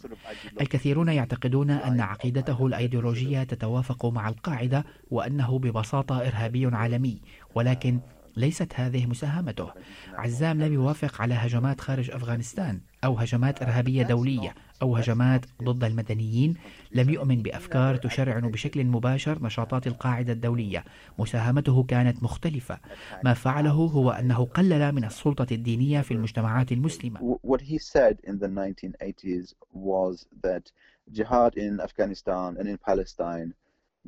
الكثيرون 0.62 1.08
يعتقدون 1.08 1.70
أن 1.72 2.02
عقيدته 2.02 2.66
الأيديولوجية 2.66 3.44
تتوافق 3.44 4.06
مع 4.06 4.30
القاعدة 4.30 4.86
وأنه 5.12 5.60
ببساطة 5.60 6.28
إرهابي 6.28 6.66
عالمي، 6.66 7.22
ولكن 7.56 8.00
ليست 8.38 8.74
هذه 8.76 9.06
مساهمته. 9.06 9.72
عزام 10.14 10.62
لم 10.62 10.74
يوافق 10.74 11.22
على 11.22 11.34
هجمات 11.34 11.82
خارج 11.82 12.12
أفغانستان 12.12 12.82
أو 13.04 13.18
هجمات 13.18 13.62
إرهابية 13.62 14.04
دولية 14.04 14.56
أو 14.84 14.96
هجمات 14.96 15.46
ضد 15.64 15.84
المدنيين 15.84 16.56
لم 16.92 17.10
يؤمن 17.10 17.42
بأفكار 17.42 17.96
تشرعن 17.96 18.42
بشكل 18.42 18.84
مباشر 18.84 19.44
نشاطات 19.44 19.88
القاعدة 19.88 20.34
الدولية. 20.34 20.84
مساهمته 21.20 21.84
كانت 21.84 22.24
مختلفة. 22.24 22.80
ما 23.24 23.34
فعله 23.34 23.72
هو 23.72 24.12
أنه 24.12 24.46
قلل 24.46 24.92
من 24.92 25.04
السلطة 25.06 25.48
الدينية 25.52 26.02
في 26.02 26.14
المجتمعات 26.14 26.72
المسلمة. 26.72 27.40
What 27.48 27.62
he 27.62 27.78
said 27.78 28.16
in 28.30 28.36
the 28.44 28.48
1980s 28.48 29.54
was 29.74 30.26
that 30.46 30.64
jihad 31.12 31.54
in 31.58 31.80
Afghanistan 31.88 32.50
and 32.60 32.68
in 32.68 32.78
Palestine 32.90 33.50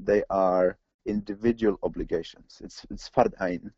they 0.09 0.21
are 0.29 0.67
individual 1.05 1.75
obligations. 1.83 2.61
It's, 2.65 2.85
it's 2.93 3.09
فرض 3.13 3.31
عين 3.39 3.71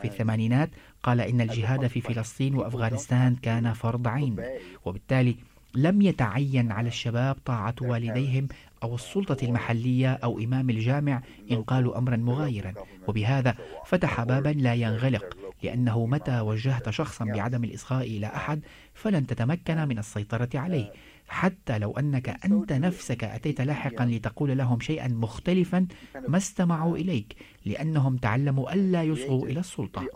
في 0.00 0.04
الثمانينات 0.04 0.70
قال 1.02 1.20
إن 1.20 1.40
الجهاد 1.40 1.86
في 1.86 2.00
فلسطين 2.00 2.54
وأفغانستان 2.54 3.36
كان 3.36 3.72
فرض 3.72 4.08
عين. 4.08 4.36
وبالتالي 4.84 5.36
لم 5.74 6.02
يتعين 6.02 6.72
على 6.72 6.88
الشباب 6.88 7.36
طاعة 7.44 7.74
والديهم 7.80 8.48
أو 8.82 8.94
السلطة 8.94 9.44
المحلية 9.44 10.12
أو 10.12 10.38
إمام 10.38 10.70
الجامع 10.70 11.22
إن 11.50 11.62
قالوا 11.62 11.98
أمرا 11.98 12.16
مغايرا. 12.16 12.74
وبهذا 13.08 13.54
فتح 13.86 14.24
بابا 14.24 14.48
لا 14.48 14.74
ينغلق 14.74 15.36
لأنه 15.62 16.06
متى 16.06 16.40
وجهت 16.40 16.90
شخصا 16.90 17.24
بعدم 17.24 17.64
الإصغاء 17.64 18.06
إلى 18.06 18.26
أحد 18.26 18.60
فلن 18.94 19.26
تتمكن 19.26 19.88
من 19.88 19.98
السيطرة 19.98 20.48
عليه. 20.54 20.92
حتى 21.28 21.78
لو 21.78 21.92
أنك 21.92 22.28
أنت 22.44 22.72
نفسك 22.72 23.24
أتيت 23.24 23.60
لاحقا 23.60 24.06
لتقول 24.06 24.58
لهم 24.58 24.80
شيئا 24.80 25.08
مختلفا 25.08 25.86
ما 26.28 26.36
استمعوا 26.36 26.96
إليك 26.96 27.36
لأنهم 27.64 28.16
تعلموا 28.16 28.72
ألا 28.74 29.02
يصغوا 29.02 29.46
إلى 29.46 29.60
السلطة. 29.60 30.06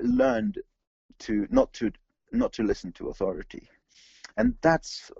Learned 0.00 0.58
to 1.18 1.46
not 1.50 1.72
to 1.74 1.92
not 2.32 2.52
to 2.52 2.62
listen 2.62 2.92
to 2.92 3.08
authority. 3.08 3.68
And 4.36 4.54
that's 4.60 5.10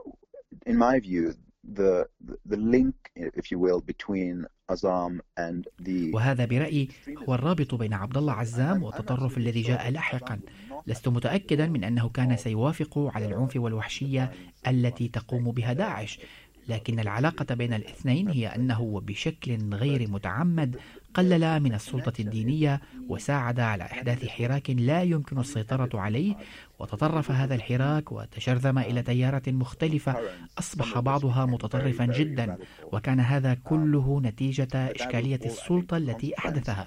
in 0.67 0.77
my 0.77 1.01
view 1.01 1.35
the 1.81 2.09
the 2.53 2.57
link 2.57 2.95
if 3.15 3.51
you 3.51 3.59
will 3.59 3.81
between 3.81 4.47
Azam 4.69 5.21
and 5.37 5.69
the 5.79 6.13
وهذا 6.15 6.45
برأيي 6.45 6.89
هو 7.29 7.35
الرابط 7.35 7.75
بين 7.75 7.93
عبد 7.93 8.17
الله 8.17 8.33
عزام 8.33 8.83
والتطرف 8.83 9.39
الذي 9.39 9.63
جاء 9.63 9.91
لاحقا. 9.91 10.41
لست 10.87 11.09
متأكدا 11.09 11.67
من 11.67 11.85
أنه 11.85 12.09
كان 12.09 12.37
سيوافق 12.37 12.99
على 13.15 13.27
العنف 13.27 13.57
والوحشية 13.57 14.33
التي 14.67 15.09
تقوم 15.09 15.53
بها 15.53 15.73
داعش. 15.73 16.21
لكن 16.69 17.01
العلاقة 17.01 17.55
بين 17.55 17.75
الاثنين 17.75 18.29
هي 18.29 18.47
أنه 18.47 19.01
بشكل 19.01 19.75
غير 19.75 20.11
متعمد 20.11 20.81
قلل 21.15 21.61
من 21.61 21.75
السلطة 21.75 22.13
الدينية 22.21 22.81
وساعد 23.09 23.61
على 23.61 23.85
إحداث 23.85 24.27
حراك 24.29 24.71
لا 24.71 25.03
يمكن 25.03 25.39
السيطرة 25.39 26.01
عليه 26.01 26.37
وتطرف 26.79 27.31
هذا 27.31 27.55
الحراك 27.55 28.13
وتشرذم 28.13 28.79
إلى 28.79 29.03
تيارات 29.03 29.49
مختلفة 29.49 30.17
أصبح 30.59 30.99
بعضها 30.99 31.47
متطرفا 31.47 32.05
جدا 32.07 32.59
وكان 32.93 33.21
هذا 33.21 33.55
كله 33.55 34.21
نتيجة 34.21 34.69
إشكالية 34.75 35.41
السلطة 35.45 35.97
التي 35.97 36.39
أحدثها. 36.39 36.87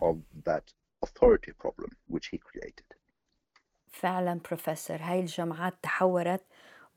فعلا 3.91 4.39
بروفيسور 4.47 4.97
هاي 4.97 5.19
الجماعات 5.19 5.73
تحورت 5.83 6.43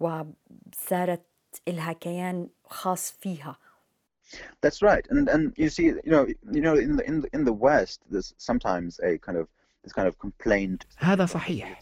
وصارت 0.01 1.23
لها 1.69 1.93
كيان 1.93 2.49
خاص 2.65 3.11
فيها. 3.21 3.59
That's 4.62 4.82
right, 4.82 5.06
and 5.10 5.30
and 5.30 5.54
you 5.58 5.70
see, 5.70 5.86
you 5.86 6.02
know, 6.06 6.26
you 6.52 6.62
know, 6.62 6.76
in 6.76 6.96
the 6.96 7.06
in 7.06 7.22
the 7.22 7.30
in 7.34 7.46
the 7.46 7.54
West, 7.54 8.02
there's 8.10 8.34
sometimes 8.38 9.00
a 9.04 9.18
kind 9.20 9.38
of 9.38 9.48
this 9.84 9.94
kind 9.94 10.08
of 10.08 10.18
complaint. 10.18 10.86
هذا 11.00 11.26
صحيح. 11.26 11.78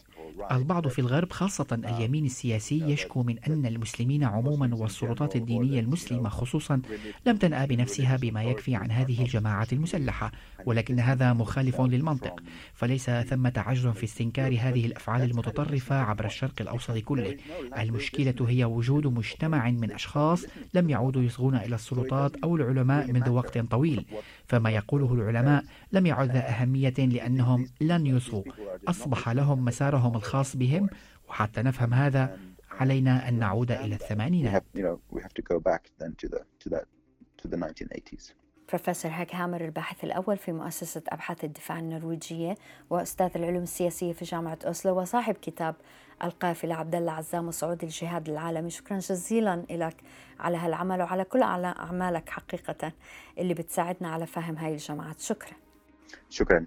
البعض 0.51 0.87
في 0.87 0.99
الغرب 0.99 1.31
خاصة 1.31 1.67
اليمين 1.71 2.25
السياسي 2.25 2.81
يشكو 2.81 3.23
من 3.23 3.39
أن 3.39 3.65
المسلمين 3.65 4.23
عموما 4.23 4.75
والسلطات 4.75 5.35
الدينية 5.35 5.79
المسلمة 5.79 6.29
خصوصا 6.29 6.81
لم 7.25 7.37
تنأ 7.37 7.65
بنفسها 7.65 8.17
بما 8.17 8.43
يكفي 8.43 8.75
عن 8.75 8.91
هذه 8.91 9.21
الجماعات 9.21 9.73
المسلحة 9.73 10.31
ولكن 10.65 10.99
هذا 10.99 11.33
مخالف 11.33 11.81
للمنطق. 11.81 12.39
فليس 12.73 13.09
ثمة 13.09 13.53
عجز 13.57 13.87
في 13.87 14.03
استنكار 14.03 14.57
هذه 14.59 14.85
الأفعال 14.85 15.21
المتطرفة 15.21 15.95
عبر 15.95 16.25
الشرق 16.25 16.61
الأوسط 16.61 16.97
كله. 16.97 17.37
المشكلة 17.77 18.35
هي 18.47 18.65
وجود 18.65 19.07
مجتمع 19.07 19.71
من 19.71 19.91
أشخاص 19.91 20.45
لم 20.73 20.89
يعودوا 20.89 21.21
يصغون 21.21 21.55
إلى 21.55 21.75
السلطات 21.75 22.35
أو 22.35 22.55
العلماء 22.55 23.11
منذ 23.11 23.29
وقت 23.29 23.57
طويل. 23.57 24.05
فما 24.47 24.69
يقوله 24.69 25.13
العلماء 25.13 25.63
لم 25.91 26.05
يعد 26.05 26.31
ذا 26.31 26.49
أهمية 26.49 26.93
لأنهم 26.97 27.67
لن 27.81 28.05
يصغوا. 28.05 28.43
أصبح 28.87 29.29
لهم 29.29 29.65
مسارهم 29.65 30.15
بهم 30.55 30.89
وحتى 31.29 31.61
نفهم 31.61 31.93
هذا 31.93 32.39
علينا 32.71 33.29
أن 33.29 33.39
نعود 33.39 33.71
إلى 33.71 33.95
الثمانينات. 33.95 34.63
بروفيسور 38.69 39.11
هاك 39.11 39.35
هامر 39.35 39.65
الباحث 39.65 40.03
الأول 40.03 40.37
في 40.37 40.51
مؤسسة 40.51 41.01
أبحاث 41.09 41.43
الدفاع 41.43 41.79
النرويجية 41.79 42.55
وأستاذ 42.89 43.29
العلوم 43.35 43.63
السياسية 43.63 44.13
في 44.13 44.25
جامعة 44.25 44.59
أوسلو 44.65 45.01
وصاحب 45.01 45.33
كتاب 45.33 45.75
القافلة 46.23 46.75
عبد 46.75 46.95
الله 46.95 47.11
عزام 47.11 47.47
وصعود 47.47 47.83
الجهاد 47.83 48.29
العالمي. 48.29 48.69
شكرا 48.69 48.97
جزيلا 48.97 49.65
لك 49.71 49.95
على 50.39 50.57
هالعمل 50.57 51.01
وعلى 51.01 51.23
كل 51.23 51.41
أعمالك 51.41 52.29
حقيقة 52.29 52.93
اللي 53.37 53.53
بتساعدنا 53.53 54.09
على 54.09 54.27
فهم 54.27 54.57
هاي 54.57 54.73
الجماعات. 54.73 55.19
شكرا. 55.19 55.53
شكرا. 56.29 56.65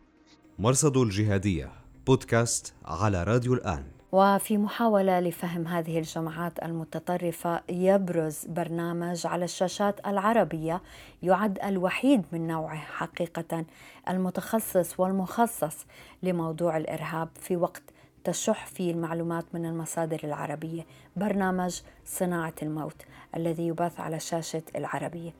مرصد 0.58 0.96
الجهادية. 0.96 1.79
بودكاست 2.06 2.74
على 2.84 3.24
راديو 3.24 3.54
الآن. 3.54 3.84
وفي 4.12 4.58
محاولة 4.58 5.20
لفهم 5.20 5.66
هذه 5.66 5.98
الجماعات 5.98 6.62
المتطرفة 6.62 7.62
يبرز 7.68 8.46
برنامج 8.46 9.26
على 9.26 9.44
الشاشات 9.44 10.06
العربية 10.06 10.82
يعد 11.22 11.58
الوحيد 11.58 12.24
من 12.32 12.46
نوعه 12.46 12.78
حقيقة 12.78 13.64
المتخصص 14.08 15.00
والمخصص 15.00 15.86
لموضوع 16.22 16.76
الإرهاب 16.76 17.28
في 17.40 17.56
وقت 17.56 17.82
تشح 18.24 18.66
فيه 18.66 18.90
المعلومات 18.90 19.44
من 19.54 19.66
المصادر 19.66 20.20
العربية 20.24 20.86
برنامج 21.16 21.80
صناعة 22.06 22.54
الموت 22.62 23.02
الذي 23.36 23.66
يبث 23.66 24.00
على 24.00 24.20
شاشة 24.20 24.62
العربية. 24.76 25.30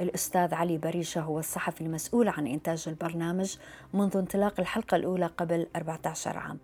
الأستاذ 0.00 0.54
علي 0.54 0.78
بريشة 0.78 1.20
هو 1.20 1.38
الصحفي 1.38 1.80
المسؤول 1.80 2.28
عن 2.28 2.46
إنتاج 2.46 2.84
البرنامج 2.88 3.56
منذ 3.94 4.16
انطلاق 4.16 4.60
الحلقة 4.60 4.96
الأولى 4.96 5.26
قبل 5.26 5.66
14 5.76 6.38
عام. 6.38 6.58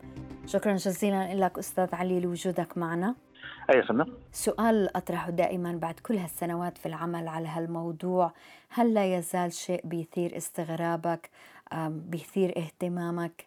شكرا 0.47 0.77
جزيلا 0.77 1.35
لك 1.35 1.59
أستاذ 1.59 1.95
علي 1.95 2.21
لوجودك 2.21 2.79
معنا. 2.79 3.15
أي 3.71 3.83
فندم 3.83 4.13
سؤال 4.33 4.97
أطرحه 4.97 5.31
دائما 5.31 5.73
بعد 5.73 5.95
كل 5.95 6.17
هالسنوات 6.17 6.79
في 6.79 6.87
العمل 6.87 7.29
على 7.29 7.49
هالموضوع. 7.49 8.33
هل 8.69 8.95
لا 8.95 9.15
يزال 9.19 9.53
شيء 9.53 9.87
بيثير 9.87 10.37
استغرابك 10.37 11.31
بيثير 11.89 12.59
اهتمامك؟ 12.59 13.47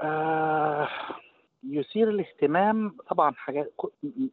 آه 0.00 0.88
يثير 1.70 2.08
الاهتمام 2.08 2.96
طبعا 3.08 3.32
حاجات 3.32 3.72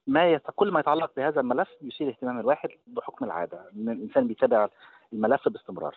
ما 0.08 0.38
كل 0.38 0.72
ما 0.72 0.80
يتعلق 0.80 1.12
بهذا 1.18 1.40
الملف 1.42 1.70
يثير 1.82 2.10
اهتمام 2.10 2.40
الواحد 2.40 2.70
بحكم 2.88 3.25
العادة 3.25 3.70
إن 3.75 3.90
الإنسان 3.90 4.28
بيتابع 4.28 4.68
الملف 5.13 5.50
باستمرار. 5.50 5.96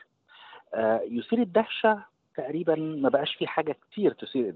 آه، 0.74 1.00
يثير 1.10 1.38
الدهشة 1.38 2.02
تقريبا 2.36 2.74
ما 2.74 3.08
بقاش 3.08 3.34
في 3.34 3.46
حاجة 3.46 3.76
كتير 3.90 4.12
تثير 4.12 4.54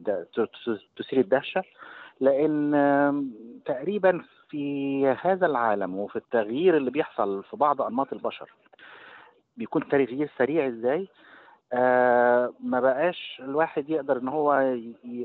تثير 0.96 1.20
الدهشة 1.20 1.64
لأن 2.20 3.32
تقريبا 3.64 4.22
في 4.48 5.06
هذا 5.06 5.46
العالم 5.46 5.96
وفي 5.96 6.16
التغيير 6.16 6.76
اللي 6.76 6.90
بيحصل 6.90 7.44
في 7.44 7.56
بعض 7.56 7.82
أنماط 7.82 8.12
البشر 8.12 8.50
بيكون 9.56 9.88
تغيير 9.88 10.30
سريع 10.38 10.68
إزاي 10.68 11.08
آه 11.72 12.52
ما 12.60 12.80
بقاش 12.80 13.42
الواحد 13.44 13.90
يقدر 13.90 14.16
إن 14.16 14.28
هو 14.28 14.76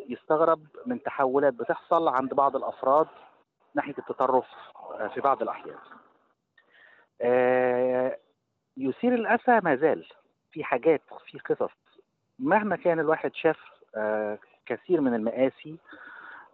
يستغرب 0.10 0.60
من 0.86 1.04
تحولات 1.04 1.54
بتحصل 1.54 2.08
عند 2.08 2.34
بعض 2.34 2.56
الأفراد 2.56 3.08
ناحية 3.76 3.96
التطرف 3.98 4.46
آه 5.00 5.08
في 5.08 5.22
بعض 5.22 5.42
الأحيان. 5.42 5.78
آه 7.22 8.18
يثير 8.78 9.14
الاسى 9.16 9.60
ما 9.64 9.76
زال 9.76 10.06
في 10.52 10.64
حاجات 10.64 11.02
في 11.28 11.40
قصص 11.40 11.72
مهما 12.40 12.76
كان 12.76 13.00
الواحد 13.00 13.36
شاف 13.36 13.60
آه 13.96 14.40
كثير 14.66 15.02
من 15.02 15.14
المآسي 15.14 15.78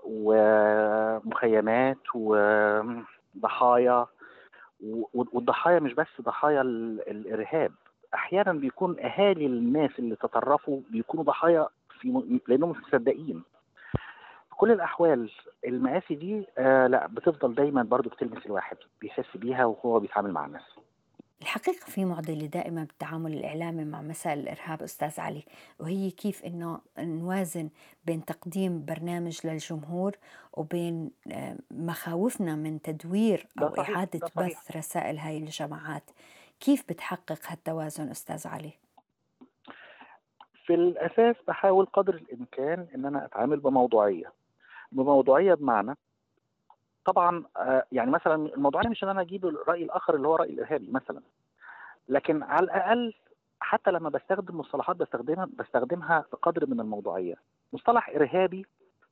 ومخيمات 0.03 1.97
وضحايا 2.15 4.05
والضحايا 5.13 5.79
مش 5.79 5.93
بس 5.93 6.21
ضحايا 6.21 6.61
الإرهاب 6.61 7.71
أحيانا 8.13 8.53
بيكون 8.53 8.99
أهالي 8.99 9.45
الناس 9.45 9.91
اللي 9.99 10.15
تطرفوا 10.15 10.81
بيكونوا 10.89 11.23
ضحايا 11.25 11.67
في 11.99 12.39
لأنهم 12.47 12.69
مش 12.69 12.77
مصدقين. 12.77 13.43
في 14.49 14.55
كل 14.57 14.71
الأحوال 14.71 15.31
المآسي 15.65 16.15
دي 16.15 16.45
آه 16.57 16.87
لا 16.87 17.07
بتفضل 17.07 17.55
دايما 17.55 17.83
برضو 17.83 18.09
بتلمس 18.09 18.45
الواحد 18.45 18.77
بيحس 19.01 19.37
بيها 19.37 19.65
وهو 19.65 19.99
بيتعامل 19.99 20.31
مع 20.31 20.45
الناس. 20.45 20.63
الحقيقة 21.41 21.85
في 21.85 22.05
معضلة 22.05 22.45
دائما 22.45 22.83
بالتعامل 22.83 23.33
الإعلامي 23.33 23.85
مع 23.85 24.01
مسائل 24.01 24.39
الإرهاب 24.39 24.83
أستاذ 24.83 25.19
علي 25.19 25.43
وهي 25.79 26.11
كيف 26.11 26.45
إنه 26.45 26.79
نوازن 26.99 27.69
بين 28.05 28.25
تقديم 28.25 28.85
برنامج 28.85 29.47
للجمهور 29.47 30.11
وبين 30.53 31.11
آه، 31.31 31.57
مخاوفنا 31.71 32.55
من 32.55 32.81
تدوير 32.81 33.47
أو 33.61 33.67
إعادة 33.67 34.19
بث 34.37 34.77
رسائل 34.77 35.17
هاي 35.17 35.37
الجماعات. 35.37 36.11
كيف 36.61 36.83
بتحقق 36.89 37.39
هالتوازن 37.47 38.09
أستاذ 38.09 38.47
علي؟ 38.47 38.73
في 40.65 40.73
الأساس 40.73 41.35
بحاول 41.47 41.85
قدر 41.85 42.13
الإمكان 42.13 42.87
إن 42.95 43.05
أنا 43.05 43.25
أتعامل 43.25 43.59
بموضوعية. 43.59 44.33
بموضوعية 44.91 45.53
بمعنى 45.53 45.95
طبعا 47.05 47.43
آه، 47.57 47.85
يعني 47.91 48.11
مثلا 48.11 48.35
الموضوعية 48.35 48.89
مش 48.89 49.03
إن 49.03 49.09
أنا 49.09 49.21
أجيب 49.21 49.45
الرأي 49.45 49.83
الآخر 49.83 50.15
اللي 50.15 50.27
هو 50.27 50.35
رأي 50.35 50.49
الإرهابي 50.49 50.91
مثلا. 50.91 51.21
لكن 52.09 52.43
على 52.43 52.63
الأقل 52.63 53.13
حتى 53.59 53.91
لما 53.91 54.09
بستخدم 54.09 54.57
مصطلحات 54.57 54.95
بستخدمها 54.95 55.49
بستخدمها 55.53 56.25
بقدر 56.31 56.65
من 56.65 56.79
الموضوعية. 56.79 57.35
مصطلح 57.73 58.09
إرهابي 58.09 58.65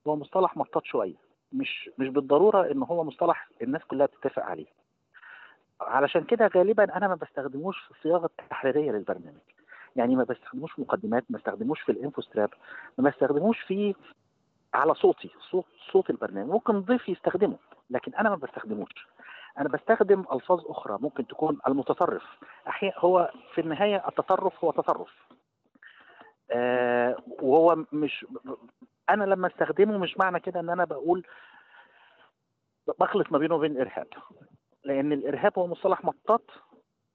هو 0.08 0.16
مصطلح 0.16 0.58
مطاط 0.58 0.86
شوية. 0.86 1.16
مش 1.54 1.90
مش 1.98 2.08
بالضرورة 2.08 2.72
إن 2.72 2.84
هو 2.84 3.04
مصطلح 3.04 3.50
الناس 3.62 3.82
كلها 3.84 4.06
بتتفق 4.06 4.44
عليه. 4.44 4.68
علشان 5.82 6.24
كده 6.24 6.50
غالبا 6.56 6.98
أنا 6.98 7.08
ما 7.08 7.16
بستخدموش 7.16 7.80
في 7.80 7.92
الصياغة 7.92 8.30
التحريرية 8.40 8.92
للبرنامج. 8.92 9.42
يعني 9.96 10.16
ما 10.16 10.24
بستخدموش 10.24 10.80
مقدمات 10.80 11.24
ما 11.30 11.38
بستخدموش 11.38 11.82
في 11.82 11.92
الإنفو 11.92 12.22
ستراب 12.22 12.50
ما 12.98 13.10
بستخدموش 13.10 13.60
في 13.60 13.96
على 14.74 14.94
صوتي 14.94 15.30
صوت 15.52 15.66
صوت 15.92 16.10
البرنامج. 16.10 16.50
ممكن 16.50 16.80
ضيف 16.82 17.10
يستخدمه 17.10 17.58
لكن 17.90 18.16
أنا 18.16 18.30
ما 18.30 18.36
بستخدموش. 18.36 19.08
أنا 19.58 19.70
بستخدم 19.70 20.26
ألفاظ 20.34 20.66
أخرى 20.66 20.98
ممكن 21.02 21.28
تكون 21.28 21.60
المتطرف 21.68 22.24
أحيانا 22.68 22.96
هو 23.00 23.32
في 23.54 23.62
النهاية 23.62 24.08
التطرف 24.08 24.64
هو 24.64 24.72
تصرف. 24.72 25.28
آه 26.52 27.18
وهو 27.28 27.84
مش 27.92 28.26
أنا 29.10 29.24
لما 29.24 29.48
أستخدمه 29.48 29.98
مش 29.98 30.18
معنى 30.18 30.40
كده 30.40 30.60
إن 30.60 30.70
أنا 30.70 30.86
بقول 30.86 31.26
بخلط 33.00 33.32
ما 33.32 33.38
بينه 33.38 33.56
وبين 33.56 33.72
الارهاب 33.72 34.08
لأن 34.86 35.14
الإرهاب 35.14 35.60
هو 35.60 35.68
مصطلح 35.68 36.06
مطاط 36.06 36.44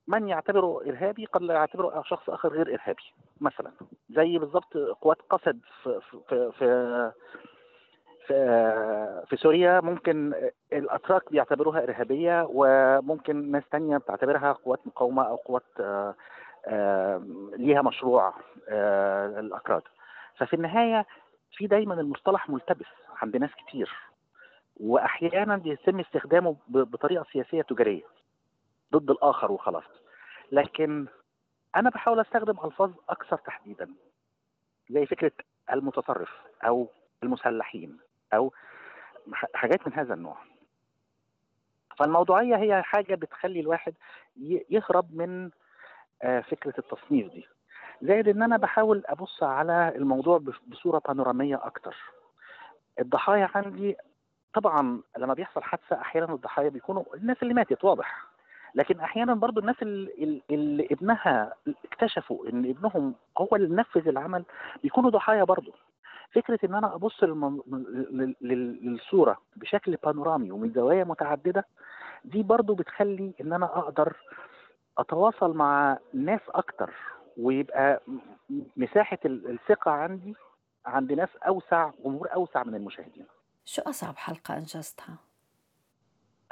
من 0.08 0.28
يعتبره 0.28 0.80
إرهابي 0.86 1.24
قد 1.24 1.42
لا 1.42 1.54
يعتبره 1.54 2.02
شخص 2.02 2.30
آخر 2.30 2.48
غير 2.48 2.74
إرهابي 2.74 3.02
مثلا. 3.40 3.72
زي 4.10 4.38
بالضبط 4.38 4.76
قوات 4.76 5.16
قسد 5.30 5.60
في 5.82 6.00
في 6.28 6.52
في 6.52 7.12
في, 9.26 9.36
سوريا 9.36 9.80
ممكن 9.80 10.34
الأتراك 10.72 11.30
بيعتبروها 11.32 11.82
إرهابية 11.82 12.46
وممكن 12.50 13.50
ناس 13.50 13.62
تانية 13.70 13.96
بتعتبرها 13.96 14.52
قوات 14.52 14.86
مقاومة 14.86 15.22
أو 15.22 15.36
قوات 15.36 15.62
ليها 17.56 17.82
مشروع 17.82 18.34
الأكراد 19.38 19.82
ففي 20.36 20.54
النهاية 20.56 21.06
في 21.52 21.66
دايما 21.66 21.94
المصطلح 21.94 22.50
ملتبس 22.50 22.86
عند 23.22 23.36
ناس 23.36 23.50
كتير. 23.54 23.92
وأحيانا 24.76 25.56
بيتم 25.56 26.00
استخدامه 26.00 26.56
بطريقة 26.68 27.26
سياسية 27.32 27.62
تجارية 27.62 28.02
ضد 28.92 29.10
الآخر 29.10 29.52
وخلاص. 29.52 29.84
لكن 30.52 31.06
أنا 31.76 31.90
بحاول 31.90 32.20
أستخدم 32.20 32.58
ألفاظ 32.64 32.90
أكثر 33.08 33.36
تحديدا 33.36 33.90
زي 34.90 35.06
فكرة 35.06 35.32
المتطرف 35.72 36.30
أو 36.64 36.88
المسلحين 37.22 37.98
أو 38.34 38.52
حاجات 39.54 39.86
من 39.86 39.94
هذا 39.94 40.14
النوع. 40.14 40.36
فالموضوعية 41.98 42.56
هي 42.56 42.82
حاجة 42.82 43.14
بتخلي 43.14 43.60
الواحد 43.60 43.94
يهرب 44.70 45.14
من 45.14 45.50
آه، 46.22 46.40
فكرة 46.40 46.74
التصنيف 46.78 47.32
دي. 47.32 47.46
زائد 48.02 48.28
إن 48.28 48.42
أنا 48.42 48.56
بحاول 48.56 49.02
أبص 49.06 49.42
على 49.42 49.92
الموضوع 49.96 50.38
بصورة 50.66 50.98
بانورامية 50.98 51.60
أكتر. 51.66 51.96
الضحايا 53.00 53.50
عندي 53.54 53.96
طبعا 54.54 55.00
لما 55.18 55.34
بيحصل 55.34 55.62
حادثة 55.62 56.00
أحيانا 56.00 56.34
الضحايا 56.34 56.68
بيكونوا 56.68 57.04
الناس 57.14 57.36
اللي 57.42 57.54
ماتت 57.54 57.84
واضح. 57.84 58.26
لكن 58.74 59.00
أحيانا 59.00 59.34
برضو 59.34 59.60
الناس 59.60 59.82
اللي, 59.82 60.42
اللي 60.50 60.88
ابنها 60.90 61.54
اكتشفوا 61.84 62.48
إن 62.48 62.70
ابنهم 62.70 63.14
هو 63.38 63.48
اللي 63.56 63.76
نفذ 63.76 64.08
العمل 64.08 64.44
بيكونوا 64.82 65.10
ضحايا 65.10 65.44
برضو. 65.44 65.72
فكرة 66.32 66.58
إن 66.64 66.74
أنا 66.74 66.94
أبص 66.94 67.24
للصورة 68.40 69.36
بشكل 69.56 69.96
بانورامي 69.96 70.50
ومن 70.50 70.72
زوايا 70.72 71.04
متعددة 71.04 71.64
دي 72.24 72.42
برضو 72.42 72.74
بتخلي 72.74 73.34
إن 73.40 73.52
أنا 73.52 73.66
أقدر 73.66 74.16
أتواصل 74.98 75.56
مع 75.56 75.98
ناس 76.14 76.40
أكتر 76.48 76.90
ويبقى 77.38 78.00
مساحة 78.76 79.18
الثقة 79.24 79.90
عندي 79.90 80.34
عند 80.86 81.12
ناس 81.12 81.28
أوسع 81.36 81.90
جمهور 82.04 82.28
أوسع 82.34 82.62
من 82.64 82.74
المشاهدين. 82.74 83.26
شو 83.64 83.82
أصعب 83.82 84.16
حلقة 84.16 84.56
أنجزتها؟ 84.56 85.16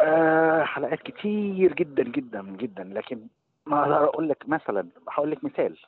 آه 0.01 0.65
حلقات 0.65 1.03
كتير 1.03 1.73
جدا 1.73 2.03
جدا 2.03 2.43
جدا. 2.43 2.85
لكن 2.85 3.27
ما 3.67 3.83
أقدر 3.83 4.05
أقول 4.05 4.29
لك 4.29 4.49
مثلا 4.49 4.89
هقول 5.09 5.31
لك 5.31 5.45
مثال. 5.45 5.79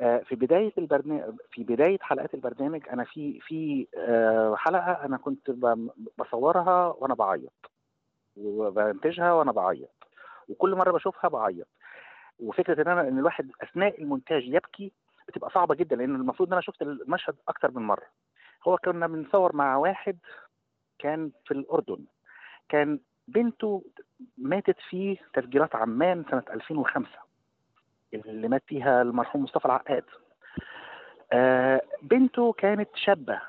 آه 0.00 0.18
في 0.18 0.34
بداية 0.34 0.72
البرنامج 0.78 1.34
في 1.50 1.64
بداية 1.64 1.98
حلقات 2.00 2.34
البرنامج 2.34 2.88
أنا 2.88 3.04
في 3.04 3.40
في 3.40 3.86
آه 3.98 4.56
حلقة 4.56 4.92
أنا 5.04 5.16
كنت 5.16 5.50
بصورها 6.18 6.86
وأنا 6.86 7.14
بعيط. 7.14 7.52
وبنتجها 8.36 9.32
وأنا 9.32 9.52
بعيط. 9.52 9.90
وكل 10.48 10.74
مرة 10.74 10.92
بشوفها 10.92 11.28
بعيط. 11.30 11.68
وفكرة 12.40 12.82
إن 12.82 12.88
أنا 12.88 13.08
إن 13.08 13.18
الواحد 13.18 13.50
أثناء 13.62 14.00
المونتاج 14.02 14.44
يبكي 14.44 14.92
بتبقى 15.28 15.50
صعبة 15.50 15.74
جدا 15.74 15.96
لأن 15.96 16.14
المفروض 16.14 16.48
إن 16.48 16.52
أنا 16.52 16.62
شفت 16.62 16.82
المشهد 16.82 17.36
أكتر 17.48 17.70
من 17.70 17.82
مرة. 17.82 18.06
هو 18.68 18.76
كنا 18.78 19.06
بنصور 19.06 19.56
مع 19.56 19.76
واحد 19.76 20.18
كان 21.00 21.30
في 21.44 21.50
الأردن. 21.54 22.04
كان 22.68 22.98
بنته 23.28 23.84
ماتت 24.38 24.76
في 24.88 25.18
تفجيرات 25.34 25.74
عمان 25.76 26.24
سنة 26.30 26.42
2005 26.50 27.08
اللي 28.14 28.48
مات 28.48 28.62
فيها 28.66 29.02
المرحوم 29.02 29.42
مصطفى 29.42 29.64
العقاد. 29.66 30.04
آه 31.32 31.80
بنته 32.02 32.52
كانت 32.52 32.88
شابة 32.94 33.40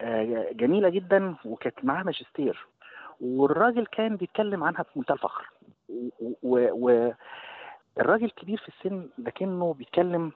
آه 0.00 0.52
جميلة 0.52 0.88
جدا 0.88 1.34
وكانت 1.44 1.84
معاها 1.84 2.02
ماجستير. 2.02 2.66
والراجل 3.20 3.86
كان 3.86 4.16
بيتكلم 4.16 4.64
عنها 4.64 4.84
بمنتهى 4.96 5.14
الفخر. 5.14 5.50
والراجل 6.42 8.30
كبير 8.30 8.58
في 8.58 8.68
السن 8.68 9.08
لكنه 9.18 9.74
بيتكلم 9.74 10.32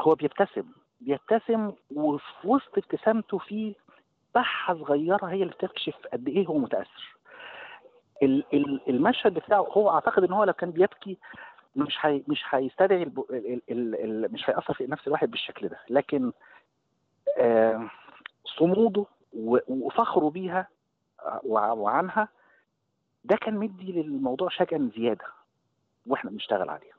هو 0.00 0.14
بيبتسم 0.14 0.64
بيبتسم 1.00 1.72
وفي 1.90 2.32
وسط 2.48 2.78
ابتسامته 2.78 3.38
في 3.38 3.74
بحه 4.34 4.74
صغيرة 4.74 5.24
هي 5.26 5.42
اللي 5.42 5.54
بتكشف 5.54 5.94
قد 6.12 6.28
إيه 6.28 6.46
هو 6.46 6.58
متأثر. 6.58 7.16
المشهد 8.88 9.34
بتاعه 9.34 9.60
هو 9.60 9.90
أعتقد 9.90 10.24
إن 10.24 10.32
هو 10.32 10.44
لو 10.44 10.52
كان 10.52 10.70
بيبكي 10.70 11.18
مش 11.76 11.96
حي 11.96 12.24
مش 12.28 12.44
هيستدعي 12.50 13.02
ال 13.02 13.12
ال 13.70 13.94
ال 14.24 14.32
مش 14.32 14.50
هيأثر 14.50 14.74
في 14.74 14.86
نفس 14.86 15.06
الواحد 15.06 15.30
بالشكل 15.30 15.68
ده. 15.68 15.78
لكن 15.90 16.32
آه 17.38 17.90
صموده 18.58 19.06
وفخره 19.68 20.30
بيها 20.30 20.68
وعنها 21.44 22.28
ده 23.24 23.36
كان 23.36 23.54
مدي 23.54 23.92
للموضوع 23.92 24.48
شجن 24.48 24.90
زيادة 24.96 25.24
وإحنا 26.06 26.30
بنشتغل 26.30 26.68
عليها 26.70 26.94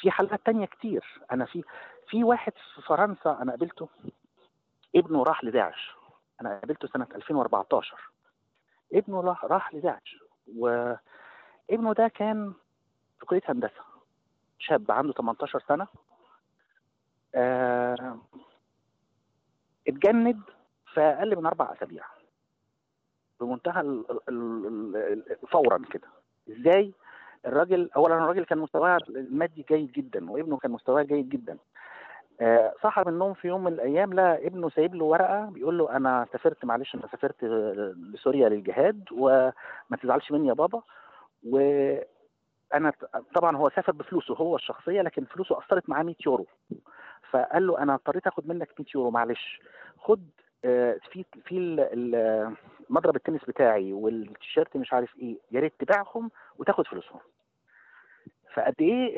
في 0.00 0.10
حالات 0.10 0.40
تانية 0.46 0.66
كتير. 0.66 1.04
أنا 1.32 1.44
في 1.44 1.62
في 2.08 2.24
واحد 2.24 2.52
في 2.74 2.82
فرنسا 2.82 3.38
أنا 3.42 3.52
قابلته 3.52 3.88
ابنه 4.96 5.22
راح 5.22 5.44
لداعش. 5.44 5.94
أنا 6.42 6.58
قابلته 6.58 6.88
سنة 6.88 7.06
2014 7.14 8.10
ابنه 8.92 9.20
راح 9.44 9.74
لداعش 9.74 10.18
وابنه 10.56 11.92
ده 11.98 12.08
كان 12.08 12.52
في 13.20 13.26
كلية 13.26 13.42
هندسة 13.48 13.82
شاب 14.58 14.90
عنده 14.90 15.12
18 15.12 15.64
سنة. 15.68 15.86
آه 17.34 18.18
اتجند 19.88 20.40
في 20.94 21.00
أقل 21.00 21.36
من 21.36 21.46
أربع 21.46 21.72
أسابيع. 21.72 22.04
بمنتهى 23.40 24.02
فورا 25.52 25.78
كده. 25.90 26.08
إزاي؟ 26.50 26.92
الراجل 27.46 27.90
اولا 27.96 28.14
الراجل 28.14 28.44
كان 28.44 28.58
مستواه 28.58 28.98
المادي 29.08 29.64
جيد 29.68 29.92
جدا 29.92 30.30
وابنه 30.30 30.56
كان 30.56 30.70
مستواه 30.70 31.02
جيد 31.02 31.28
جدا. 31.28 31.58
صحى 32.82 33.02
من 33.06 33.12
النوم 33.12 33.34
في 33.34 33.48
يوم 33.48 33.64
من 33.64 33.72
الأيام 33.72 34.12
لا 34.12 34.46
ابنه 34.46 34.70
سايب 34.70 34.94
له 34.94 35.04
ورقة 35.04 35.44
بيقول 35.44 35.78
له 35.78 35.96
أنا 35.96 36.26
سافرت 36.32 36.64
معلش 36.64 36.94
أنا 36.94 37.06
سافرت 37.12 37.44
لسوريا 38.14 38.48
للجهاد 38.48 39.04
وما 39.12 39.96
تزعلش 40.02 40.32
مني 40.32 40.48
يا 40.48 40.52
بابا. 40.52 40.82
و 41.46 41.58
أنا 42.74 42.92
طبعا 43.34 43.56
هو 43.56 43.70
سافر 43.70 43.92
بفلوسه 43.92 44.34
هو 44.34 44.56
الشخصية 44.56 45.02
لكن 45.02 45.24
فلوسه 45.24 45.58
أثرت 45.58 45.88
معاه 45.88 46.02
100 46.02 46.14
يورو. 46.26 46.46
فقال 47.30 47.66
له 47.66 47.78
أنا 47.78 47.94
اضطريت 47.94 48.26
آخد 48.26 48.48
منك 48.48 48.68
100 48.78 48.88
يورو 48.94 49.10
معلش. 49.10 49.60
خد 49.98 50.28
في 51.12 51.24
في 51.44 51.86
مضرب 52.90 53.16
التنس 53.16 53.44
بتاعي 53.44 53.92
والتيشيرت 53.92 54.76
مش 54.76 54.92
عارف 54.92 55.16
إيه 55.18 55.36
يا 55.50 55.60
ريت 55.60 55.72
تبيعهم 55.78 56.30
وتاخد 56.58 56.86
فلوسهم. 56.86 57.20
فقد 58.54 58.74
إيه 58.80 59.16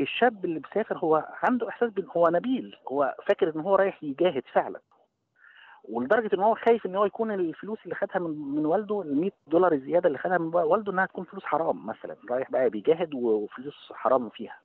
الشاب 0.00 0.44
اللي 0.44 0.60
مسافر 0.70 0.98
هو 0.98 1.28
عنده 1.42 1.68
إحساس 1.68 1.90
بإن 1.90 2.06
هو 2.16 2.28
نبيل 2.28 2.76
هو 2.88 3.14
فاكر 3.26 3.54
إن 3.56 3.60
هو 3.60 3.74
رايح 3.74 4.04
يجاهد 4.04 4.42
فعلا. 4.52 4.80
ولدرجة 5.84 6.34
إن 6.34 6.40
هو 6.40 6.54
خايف 6.54 6.86
إن 6.86 6.96
هو 6.96 7.04
يكون 7.04 7.32
الفلوس 7.32 7.78
اللي 7.84 7.94
خدها 7.94 8.18
من, 8.18 8.54
من 8.54 8.66
والده 8.66 9.02
ال 9.02 9.20
100 9.20 9.30
دولار 9.46 9.72
الزيادة 9.72 10.06
اللي 10.06 10.18
خدها 10.18 10.38
من 10.38 10.54
والده 10.54 10.92
إنها 10.92 11.06
تكون 11.06 11.24
فلوس 11.24 11.44
حرام 11.44 11.86
مثلا 11.86 12.16
رايح 12.30 12.50
بقى 12.50 12.70
بيجاهد 12.70 13.14
وفلوس 13.14 13.92
حرام 13.92 14.28
فيها. 14.28 14.58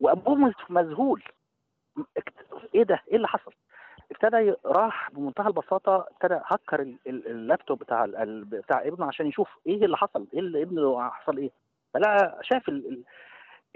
وأبوه 0.00 0.52
مذهول. 0.68 1.22
إيه 2.74 2.82
ده؟ 2.82 3.02
إيه 3.08 3.16
اللي 3.16 3.28
حصل؟ 3.28 3.52
ابتدى 4.10 4.54
راح 4.66 5.10
بمنتهى 5.10 5.46
البساطة 5.46 6.06
ابتدى 6.10 6.40
هكر 6.44 6.80
اللابتوب 7.06 7.78
بتاع 7.78 8.06
بتاع 8.26 8.82
ابنه 8.86 9.06
عشان 9.06 9.26
يشوف 9.26 9.48
إيه 9.66 9.84
اللي 9.84 9.96
حصل 9.96 10.26
إيه 10.34 10.40
اللي 10.40 10.62
ابنه 10.62 11.10
حصل 11.10 11.36
إيه. 11.38 11.50
فلا 11.94 12.38
شاف 12.42 12.68
ال 12.68 12.86
ال 12.86 13.04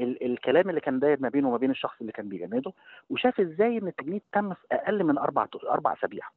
ال 0.01 0.23
الكلام 0.33 0.71
اللي 0.71 0.81
كان 0.81 0.99
داير 0.99 1.21
ما 1.21 1.29
بينه 1.29 1.49
وما 1.49 1.57
بين 1.57 1.71
الشخص 1.71 2.01
اللي 2.01 2.13
كان 2.13 2.29
بيجنده 2.29 2.73
وشاف 3.11 3.41
إزاي 3.41 3.79
إن 3.79 3.89
التجنيد 3.89 4.23
تم 4.33 4.55
في 4.55 4.61
أقل 4.73 5.05
من 5.05 5.19
أربع 5.19 5.47
أربع 5.71 5.93
أسابيع 5.93 6.29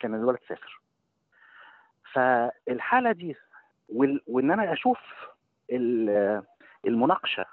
كان 0.00 0.14
الولد 0.14 0.38
سافر. 0.48 0.80
فالحالة 2.12 3.12
دي 3.12 3.36
وإن 4.26 4.50
أنا 4.50 4.72
أشوف 4.72 4.98
المناقشة 6.86 7.44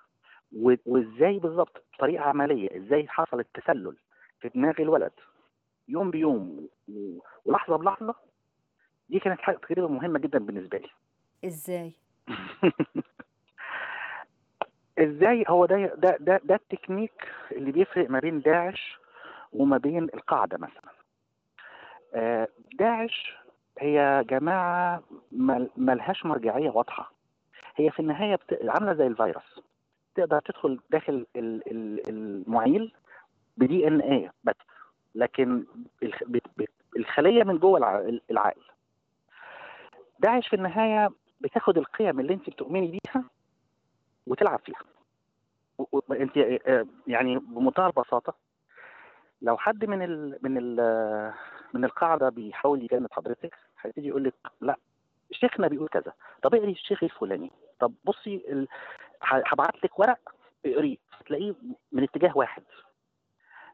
وإزاي 0.85 1.39
بالظبط 1.39 1.83
بطريقة 1.93 2.23
عملية 2.23 2.77
إزاي 2.77 3.07
حصل 3.07 3.39
التسلل 3.39 3.95
في 4.39 4.49
دماغ 4.49 4.73
الولد 4.79 5.11
يوم 5.87 6.11
بيوم 6.11 6.67
ولحظة 7.45 7.75
بلحظة 7.75 8.15
دي 9.09 9.19
كانت 9.19 9.39
حاجة 9.41 9.57
تجربه 9.57 9.87
مهمة 9.87 10.19
جدا 10.19 10.39
بالنسبة 10.39 10.77
لي. 10.77 10.89
إزاي؟ 11.45 11.93
إزاي 14.99 15.43
هو 15.47 15.65
ده 15.65 15.95
ده 15.95 16.17
ده, 16.19 16.41
ده 16.43 16.55
التكنيك 16.55 17.27
اللي 17.51 17.71
بيفرق 17.71 18.09
ما 18.09 18.19
بين 18.19 18.41
داعش 18.41 18.99
وما 19.53 19.77
بين 19.77 20.03
القاعدة 20.03 20.57
مثلا. 20.57 20.93
داعش 22.73 23.33
هي 23.79 24.23
جماعة 24.29 25.03
ملهاش 25.77 26.25
مرجعية 26.25 26.69
واضحة. 26.69 27.11
هي 27.75 27.91
في 27.91 27.99
النهاية 27.99 28.35
بت... 28.35 28.59
عاملة 28.69 28.93
زي 28.93 29.07
الفيروس. 29.07 29.61
تقدر 30.15 30.39
تدخل 30.39 30.79
داخل 30.89 31.25
المعيل 32.07 32.93
بدي 33.57 33.87
إن 33.87 33.99
إيه 34.01 34.33
بس. 34.43 34.55
لكن 35.15 35.65
الخلية 36.97 37.43
من 37.43 37.57
جوه 37.57 37.77
العقل. 38.31 38.61
داعش 40.19 40.47
في 40.47 40.55
النهاية 40.55 41.09
بتاخد 41.41 41.77
القيم 41.77 42.19
اللي 42.19 42.33
انت 42.33 42.49
بتؤمني 42.49 42.87
بيها 42.87 43.23
وتلعب 44.27 44.59
فيها 44.65 44.79
انت 46.11 46.37
يعني 47.07 47.39
بمنتهى 47.39 47.87
البساطة 47.87 48.33
لو 49.41 49.57
حد 49.57 49.85
من 49.85 50.01
ال 50.01 50.39
من 50.41 50.57
ال 50.57 51.33
من 51.73 51.85
القاعدة 51.85 52.29
بيحاول 52.29 52.83
يجند 52.83 53.07
حضرتك 53.11 53.55
هيبتدي 53.81 54.07
يقول 54.07 54.23
لك 54.23 54.33
لا 54.61 54.75
شيخنا 55.31 55.67
بيقول 55.67 55.87
كذا 55.87 56.13
طب 56.41 56.55
اقري 56.55 56.71
الشيخ 56.71 57.03
الفلاني 57.03 57.51
طب 57.79 57.93
بصي. 58.05 58.67
هبعت 59.21 59.83
لك 59.83 59.99
ورق 59.99 60.19
اقريه 60.65 60.97
هتلاقيه 61.13 61.53
من 61.91 62.03
اتجاه 62.03 62.37
واحد 62.37 62.63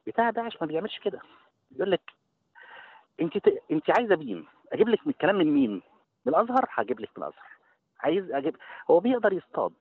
بتاع 0.08 0.30
داعش 0.30 0.58
ما 0.62 0.68
بيعملش 0.68 1.00
كده 1.00 1.20
بيقول 1.72 1.92
لك 1.92 2.02
انت 3.22 3.38
ت... 3.38 3.64
انت 3.72 3.90
عايزة 3.98 4.16
مين 4.16 4.46
أجيب 4.74 4.90
لك 4.90 5.08
من 5.08 5.14
الكلام 5.14 5.36
من 5.36 5.48
مين 5.54 5.72
من 6.26 6.34
الأزهر 6.36 6.66
هجيب 6.70 7.00
لك 7.00 7.10
من 7.18 7.24
الأزهر 7.24 7.48
عايز 8.00 8.32
أجيب 8.32 8.56
هو 8.92 9.00
بيقدر 9.00 9.34
يصطاد 9.34 9.74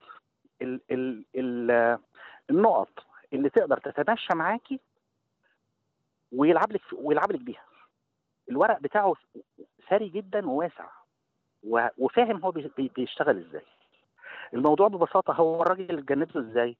ال 0.61 0.81
ال 0.91 1.25
ال 1.35 1.99
النقط 2.49 2.89
اللي 3.33 3.49
تقدر 3.49 3.77
تتمشى 3.77 4.35
معاكي 4.35 4.79
ويلعب 6.31 6.71
لك 6.71 6.81
ويلعب 6.93 7.31
لك 7.31 7.39
بيها. 7.39 7.63
الورق 8.49 8.79
بتاعه 8.79 9.13
ثري 9.89 10.09
جدا 10.09 10.49
وواسع 10.49 10.85
وفاهم 11.97 12.37
هو 12.37 12.51
بيشتغل 12.77 13.37
إزاي. 13.37 13.65
الموضوع 14.53 14.87
ببساطة 14.87 15.33
هو 15.33 15.61
الراجل 15.61 15.89
اللي 15.89 16.01
اتجنبه 16.01 16.39
إزاي؟ 16.39 16.77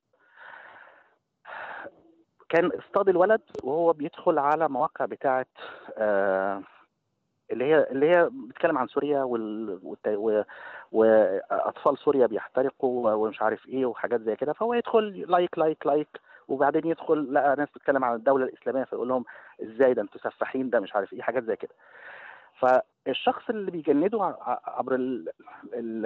كان 2.50 2.66
اصطاد 2.66 3.10
الولد 3.10 3.42
وهو 3.64 3.94
بيدخل 3.94 4.40
على 4.40 4.70
مواقع 4.70 5.06
بتاعة 5.06 5.46
آه 5.98 6.64
اللي 7.52 7.66
هي 7.66 7.88
اللي 7.92 8.10
هي 8.10 8.30
بتتكلم 8.34 8.78
عن 8.78 8.88
سوريا 8.88 9.24
وال... 9.24 9.80
و... 10.08 10.42
وأطفال 10.92 11.98
سوريا 11.98 12.28
بيحترقوا 12.28 13.12
ومش 13.14 13.42
عارف 13.42 13.68
إيه 13.68 13.86
وحاجات 13.86 14.22
زي 14.22 14.36
كده 14.36 14.54
فهو 14.54 14.74
يدخل 14.74 15.26
like 15.28 15.58
like 15.58 15.86
like 15.88 16.08
وبعدين 16.48 16.88
يدخل 16.88 17.34
لقى 17.34 17.56
ناس 17.56 17.70
بتتكلم 17.70 18.04
عن 18.04 18.16
الدولة 18.16 18.46
الإسلامية 18.46 18.84
فيقول 18.84 19.08
لهم 19.08 19.26
إزاي 19.64 19.94
ده 19.94 20.02
أنتوا 20.02 20.22
سفاحين 20.22 20.70
ده 20.70 20.80
مش 20.80 20.96
عارف 20.96 21.14
إيه 21.14 21.22
حاجات 21.22 21.44
زي 21.44 21.56
كده 21.56 21.74
فالشخص 22.60 23.50
اللي 23.50 23.72
بيجنده 23.72 24.36
عبر. 24.68 24.96
ال... 24.96 25.30
ال... 25.74 26.06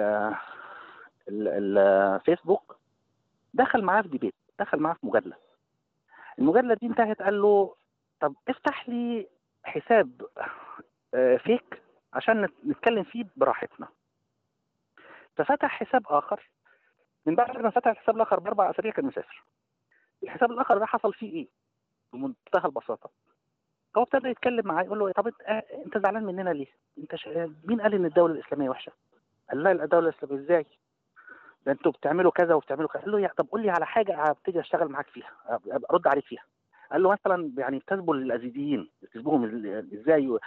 الفيسبوك 1.28 2.76
دخل 3.54 3.82
معاه 3.82 4.02
في 4.02 4.08
ديبيت 4.08 4.34
دخل 4.58 4.78
معاه 4.78 4.94
في 4.94 5.06
مجادلة 5.06 5.36
المجادلة 6.38 6.74
دي 6.74 6.86
انتهت 6.86 7.22
قال 7.22 7.42
له 7.42 7.74
طب 8.20 8.34
افتح 8.48 8.88
لي 8.88 9.26
حساب 9.64 10.10
فيك 11.38 11.82
عشان 12.12 12.48
نتكلم 12.66 13.04
فيه 13.04 13.24
براحتنا. 13.36 13.88
ففتح 15.36 15.68
حساب 15.70 16.02
آخر. 16.06 16.50
من 17.26 17.34
بعد 17.34 17.58
ما 17.58 17.70
فتح 17.70 17.86
الحساب 17.90 18.16
الآخر 18.16 18.40
بأربع 18.40 18.70
أسابيع 18.70 18.92
كان 18.92 19.04
مسافر. 19.04 19.44
الحساب 20.22 20.50
الآخر 20.50 20.78
ده 20.78 20.86
حصل 20.86 21.14
فيه 21.14 21.32
إيه؟ 21.32 21.48
بمنتهى 22.12 22.64
البساطة. 22.64 23.10
هو 23.96 24.02
ابتدى 24.02 24.28
يتكلم 24.28 24.66
معاه 24.66 24.84
يقول 24.84 24.98
له 24.98 25.12
طب 25.12 25.32
انت 25.48 25.98
زعلان 25.98 26.24
مننا 26.24 26.50
ليه؟ 26.50 26.66
أنت 26.98 27.14
ش... 27.14 27.28
مين 27.64 27.80
قال 27.80 27.94
إن 27.94 28.04
الدولة 28.04 28.34
الإسلامية 28.34 28.68
وحشة؟ 28.70 28.92
قال 29.50 29.62
لا 29.62 29.72
الدولة 29.72 30.08
الإسلامية. 30.08 30.44
إزاي؟ 30.44 30.66
ده 31.66 31.72
أنتوا 31.72 31.92
بتعملوا 31.92 32.30
كذا 32.30 32.54
وبتعملوا 32.54 32.88
كذا. 32.88 33.02
قال 33.02 33.22
له 33.22 33.28
طب 33.28 33.48
قول 33.48 33.62
لي 33.62 33.70
على 33.70 33.86
حاجة 33.86 34.30
ابتدي 34.30 34.60
أشتغل 34.60 34.88
معاك 34.88 35.06
فيها 35.06 35.30
أرد 35.90 36.06
عليك 36.06 36.24
فيها. 36.24 36.44
قال 36.92 37.02
له 37.02 37.10
مثلا 37.12 37.52
يعني 37.58 37.78
بتسبوا 37.78 38.14
الازيديين 38.14 38.90
تسبوهم 39.12 39.44
إزاي 39.94 40.38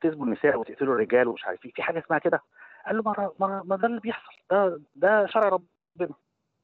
تسبوا 0.00 0.26
النساء 0.26 0.58
وتقتلوا 0.58 0.94
الرجال 0.94 1.28
ومش 1.28 1.44
عارف 1.44 1.64
إيه 1.64 1.72
في 1.72 1.82
حاجة 1.82 1.98
اسمها 1.98 2.18
كده. 2.18 2.40
قال 2.86 2.96
له 2.96 3.02
ما, 3.02 3.30
ما, 3.40 3.62
ما 3.64 3.76
ده 3.76 3.86
اللي 3.88 4.00
بيحصل 4.00 4.32
ده 4.50 4.80
ده 4.96 5.26
شرع 5.26 5.48
ربنا. 5.48 6.14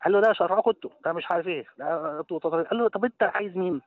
قال 0.04 0.12
له 0.12 0.20
ده 0.20 0.32
شرعكم 0.32 0.70
أنتوا 0.70 0.90
ده 1.04 1.12
مش 1.12 1.30
عارف 1.30 1.46
إيه 1.46 1.66
قال 1.80 2.78
له 2.78 2.88
طب 2.88 3.04
أنت 3.04 3.22
عايز 3.22 3.56
مين؟ 3.56 3.80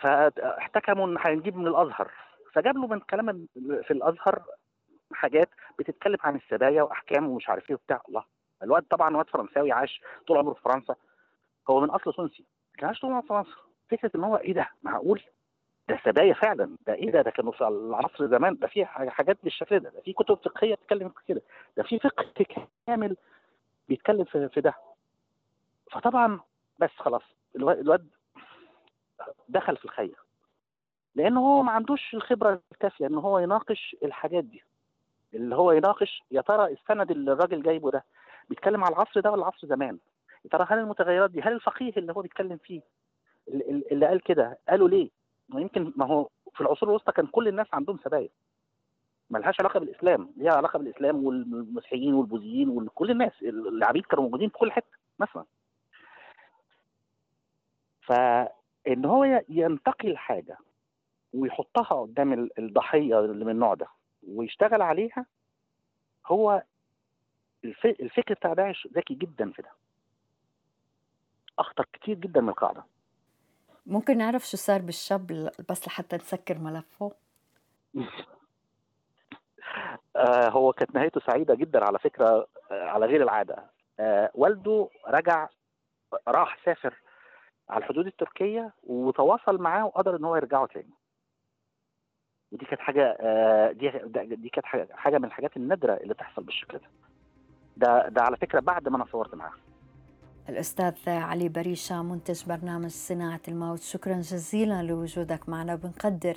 فاحتكموا 0.00 1.06
إن 1.06 1.16
هنجيب 1.18 1.56
من 1.56 1.66
الأزهر. 1.66 2.10
فجاب 2.52 2.76
له 2.76 2.86
من 2.86 3.00
كلام 3.00 3.46
في 3.82 3.90
الأزهر 3.90 4.42
حاجات 5.12 5.48
بتتكلم 5.78 6.16
عن 6.20 6.36
السبايا 6.36 6.82
وأحكام 6.82 7.28
ومش 7.28 7.48
عارف 7.48 7.70
إيه 7.70 7.76
وبتاع. 7.76 8.02
الله 8.08 8.24
الواد 8.62 8.82
طبعا 8.82 9.16
واد 9.16 9.30
فرنساوي 9.30 9.72
عاش 9.72 10.00
طول 10.26 10.38
عمره 10.38 10.54
في 10.54 10.60
فرنسا. 10.62 10.94
هو 11.70 11.80
من 11.80 11.90
أصل 11.90 12.12
تونسي 12.12 12.44
كان 12.78 12.88
عاش 12.88 13.00
طول 13.00 13.10
عمره 13.10 13.20
في 13.20 13.28
فرنسا. 13.28 13.50
فكرة 13.90 14.10
إن 14.14 14.24
هو 14.24 14.36
إيه 14.36 14.52
ده؟ 14.54 14.68
معقول؟ 14.82 15.22
ده 15.88 16.00
سبايا 16.04 16.34
فعلا. 16.34 16.76
ده 16.86 16.94
إيه 16.94 17.10
ده؟ 17.10 17.22
ده 17.22 17.30
كانوا 17.30 17.52
في 17.52 17.68
العصر 17.68 18.26
زمان. 18.26 18.56
ده 18.58 18.66
في 18.66 18.84
حاجات 18.86 19.38
بالشكل 19.44 19.78
ده 19.80 19.90
ده 19.90 20.00
في 20.00 20.12
كتب 20.12 20.34
فقهية 20.44 20.74
بتتكلم 20.74 21.08
في 21.08 21.20
كده. 21.28 21.42
ده 21.76 21.82
في 21.82 21.98
فقه 21.98 22.24
كامل 22.86 23.16
بيتكلم 23.88 24.24
في, 24.24 24.48
في 24.48 24.60
ده. 24.60 24.74
فطبعا 25.92 26.40
بس 26.78 26.90
خلاص. 26.98 27.22
الواد 27.56 28.08
دخل 29.48 29.76
في 29.76 29.84
الخير. 29.84 30.16
لأنه 31.14 31.40
هو 31.40 31.62
ما 31.62 31.72
عندوش 31.72 32.14
الخبرة 32.14 32.60
الكافية 32.72 33.06
إن 33.06 33.14
هو 33.14 33.38
يناقش 33.38 33.96
الحاجات 34.02 34.44
دي. 34.44 34.62
اللي 35.34 35.56
هو 35.56 35.72
يناقش 35.72 36.22
يا 36.30 36.40
ترى 36.40 36.72
السند 36.72 37.10
اللي 37.10 37.32
الراجل 37.32 37.62
جايبه 37.62 37.90
ده 37.90 38.04
بيتكلم 38.48 38.84
على 38.84 38.94
العصر 38.94 39.20
ده 39.20 39.30
ولا 39.30 39.42
العصر 39.42 39.66
زمان؟ 39.66 39.98
يا 40.44 40.50
ترى 40.50 40.66
هل 40.70 40.78
المتغيرات 40.78 41.30
دي 41.30 41.40
هل 41.42 41.52
الفقيه 41.52 41.92
اللي 41.96 42.12
هو 42.12 42.22
بيتكلم 42.22 42.56
فيه 42.56 42.80
اللي 43.92 44.06
قال 44.06 44.20
كده. 44.22 44.58
قالوا 44.68 44.88
ليه؟ 44.88 45.10
ما 45.48 45.60
يمكن 45.60 45.92
ما 45.96 46.06
هو 46.06 46.28
في 46.54 46.60
العصور 46.60 46.88
الوسطى 46.88 47.12
كان 47.12 47.26
كل 47.26 47.48
الناس 47.48 47.66
عندهم 47.72 47.98
سبايا 48.04 48.28
ملهاش 49.30 49.60
علاقة 49.60 49.80
بالإسلام. 49.80 50.32
ليها 50.36 50.52
علاقة 50.52 50.78
بالإسلام 50.78 51.24
والمسيحيين 51.24 52.14
والبوذيين 52.14 52.68
وكل 52.68 53.10
الناس. 53.10 53.32
العبيد 53.42 54.06
كانوا 54.06 54.24
موجودين 54.24 54.48
في 54.48 54.58
كل 54.58 54.72
حتة 54.72 54.96
مثلا. 55.18 55.44
فإن 58.02 59.04
هو 59.04 59.42
ينتقي 59.48 60.08
الحاجة 60.10 60.58
ويحطها 61.34 62.00
قدام 62.02 62.48
الضحية 62.58 63.20
اللي 63.20 63.44
من 63.44 63.50
النوع 63.50 63.74
ده 63.74 63.86
ويشتغل 64.28 64.82
عليها 64.82 65.26
هو 66.26 66.62
الفكر 67.64 68.34
بتاع 68.34 68.52
داعش 68.54 68.88
ذكي 68.94 69.14
جدا 69.14 69.50
في 69.50 69.62
ده. 69.62 69.70
أخطر 71.58 71.86
كتير 71.92 72.14
جدا 72.18 72.40
من 72.40 72.48
القاعدة. 72.48 72.84
ممكن 73.86 74.18
نعرف 74.18 74.48
شو 74.48 74.56
صار 74.56 74.80
بالشاب 74.82 75.50
بس 75.68 75.86
لحتى 75.86 76.16
نسكر 76.16 76.58
ملفه؟ 76.58 77.12
آه 80.16 80.48
هو 80.48 80.72
كانت 80.72 80.94
نهايته 80.94 81.20
سعيدة 81.20 81.54
جدا 81.54 81.84
على 81.84 81.98
فكرة 81.98 82.46
آه 82.70 82.84
على 82.88 83.06
غير 83.06 83.22
العادة. 83.22 83.70
آه 84.00 84.30
والده 84.34 84.88
رجع 85.08 85.48
راح 86.28 86.58
سافر 86.64 86.94
على 87.68 87.78
الحدود 87.84 88.06
التركية 88.06 88.72
وتواصل 88.84 89.58
معاه 89.58 89.86
وقدر 89.86 90.16
إن 90.16 90.24
هو 90.24 90.36
يرجعوا 90.36 90.66
تاني. 90.66 90.94
ودي 92.52 92.64
كانت 92.64 92.80
حاجة 92.80 93.16
دي 93.72 93.90
دي 94.36 94.48
كانت 94.48 94.66
حاجة 94.92 95.18
من 95.18 95.24
الحاجات 95.24 95.56
النادرة 95.56 95.94
اللي 95.94 96.14
تحصل 96.14 96.42
بالشكل 96.42 96.78
ده. 96.78 96.88
ده 97.76 98.08
ده 98.08 98.22
على 98.22 98.36
فكرة 98.36 98.60
بعد 98.60 98.88
ما 98.88 98.96
أنا 98.96 99.06
صورت 99.12 99.34
معاه. 99.34 99.52
الأستاذ 100.50 100.92
علي 101.06 101.48
بريشة 101.48 102.02
منتج 102.02 102.44
برنامج 102.44 102.90
صناعة 102.90 103.40
الموت. 103.48 103.82
شكرا 103.82 104.20
جزيلا 104.20 104.82
لوجودك 104.82 105.48
معنا. 105.48 105.74
بنقدر 105.74 106.36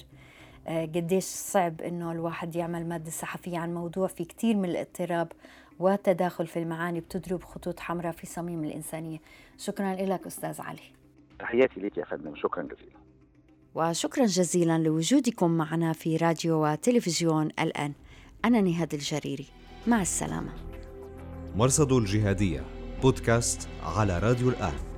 قديش 0.68 1.24
صعب 1.24 1.82
إنه 1.82 2.12
الواحد 2.12 2.56
يعمل 2.56 2.86
مادة 2.90 3.12
صحفية 3.12 3.58
عن 3.58 3.74
موضوع 3.74 4.08
في 4.08 4.26
كثير 4.26 4.56
من 4.56 4.70
الاضطراب 4.70 5.32
والتداخل 5.80 6.48
في 6.48 6.60
المعاني 6.60 7.00
بتضرب 7.00 7.44
خطوط 7.44 7.80
حمراء 7.80 8.12
في 8.12 8.28
صميم 8.28 8.64
الإنسانية. 8.64 9.18
شكرا 9.58 9.96
لك 9.96 10.28
أستاذ 10.28 10.62
علي. 10.62 10.94
تحياتي 11.40 11.80
لك 11.80 11.98
يا 11.98 12.06
فندم. 12.06 12.36
شكرا 12.36 12.64
جزيلا. 12.64 12.98
وشكرا 13.76 14.26
جزيلا 14.26 14.78
لوجودكم 14.78 15.52
معنا 15.52 15.94
في 15.94 16.18
راديو 16.18 16.66
وتلفزيون 16.66 17.46
الان 17.46 17.94
أنا 18.46 18.62
نهاد 18.62 18.94
الجريري. 18.94 19.48
مع 19.88 20.02
السلامة. 20.02 20.52
مرصد 21.56 21.92
الجهادية. 21.92 22.64
بودكاست 23.04 23.68
على 23.84 24.20
راديو 24.20 24.50
الآن. 24.50 24.93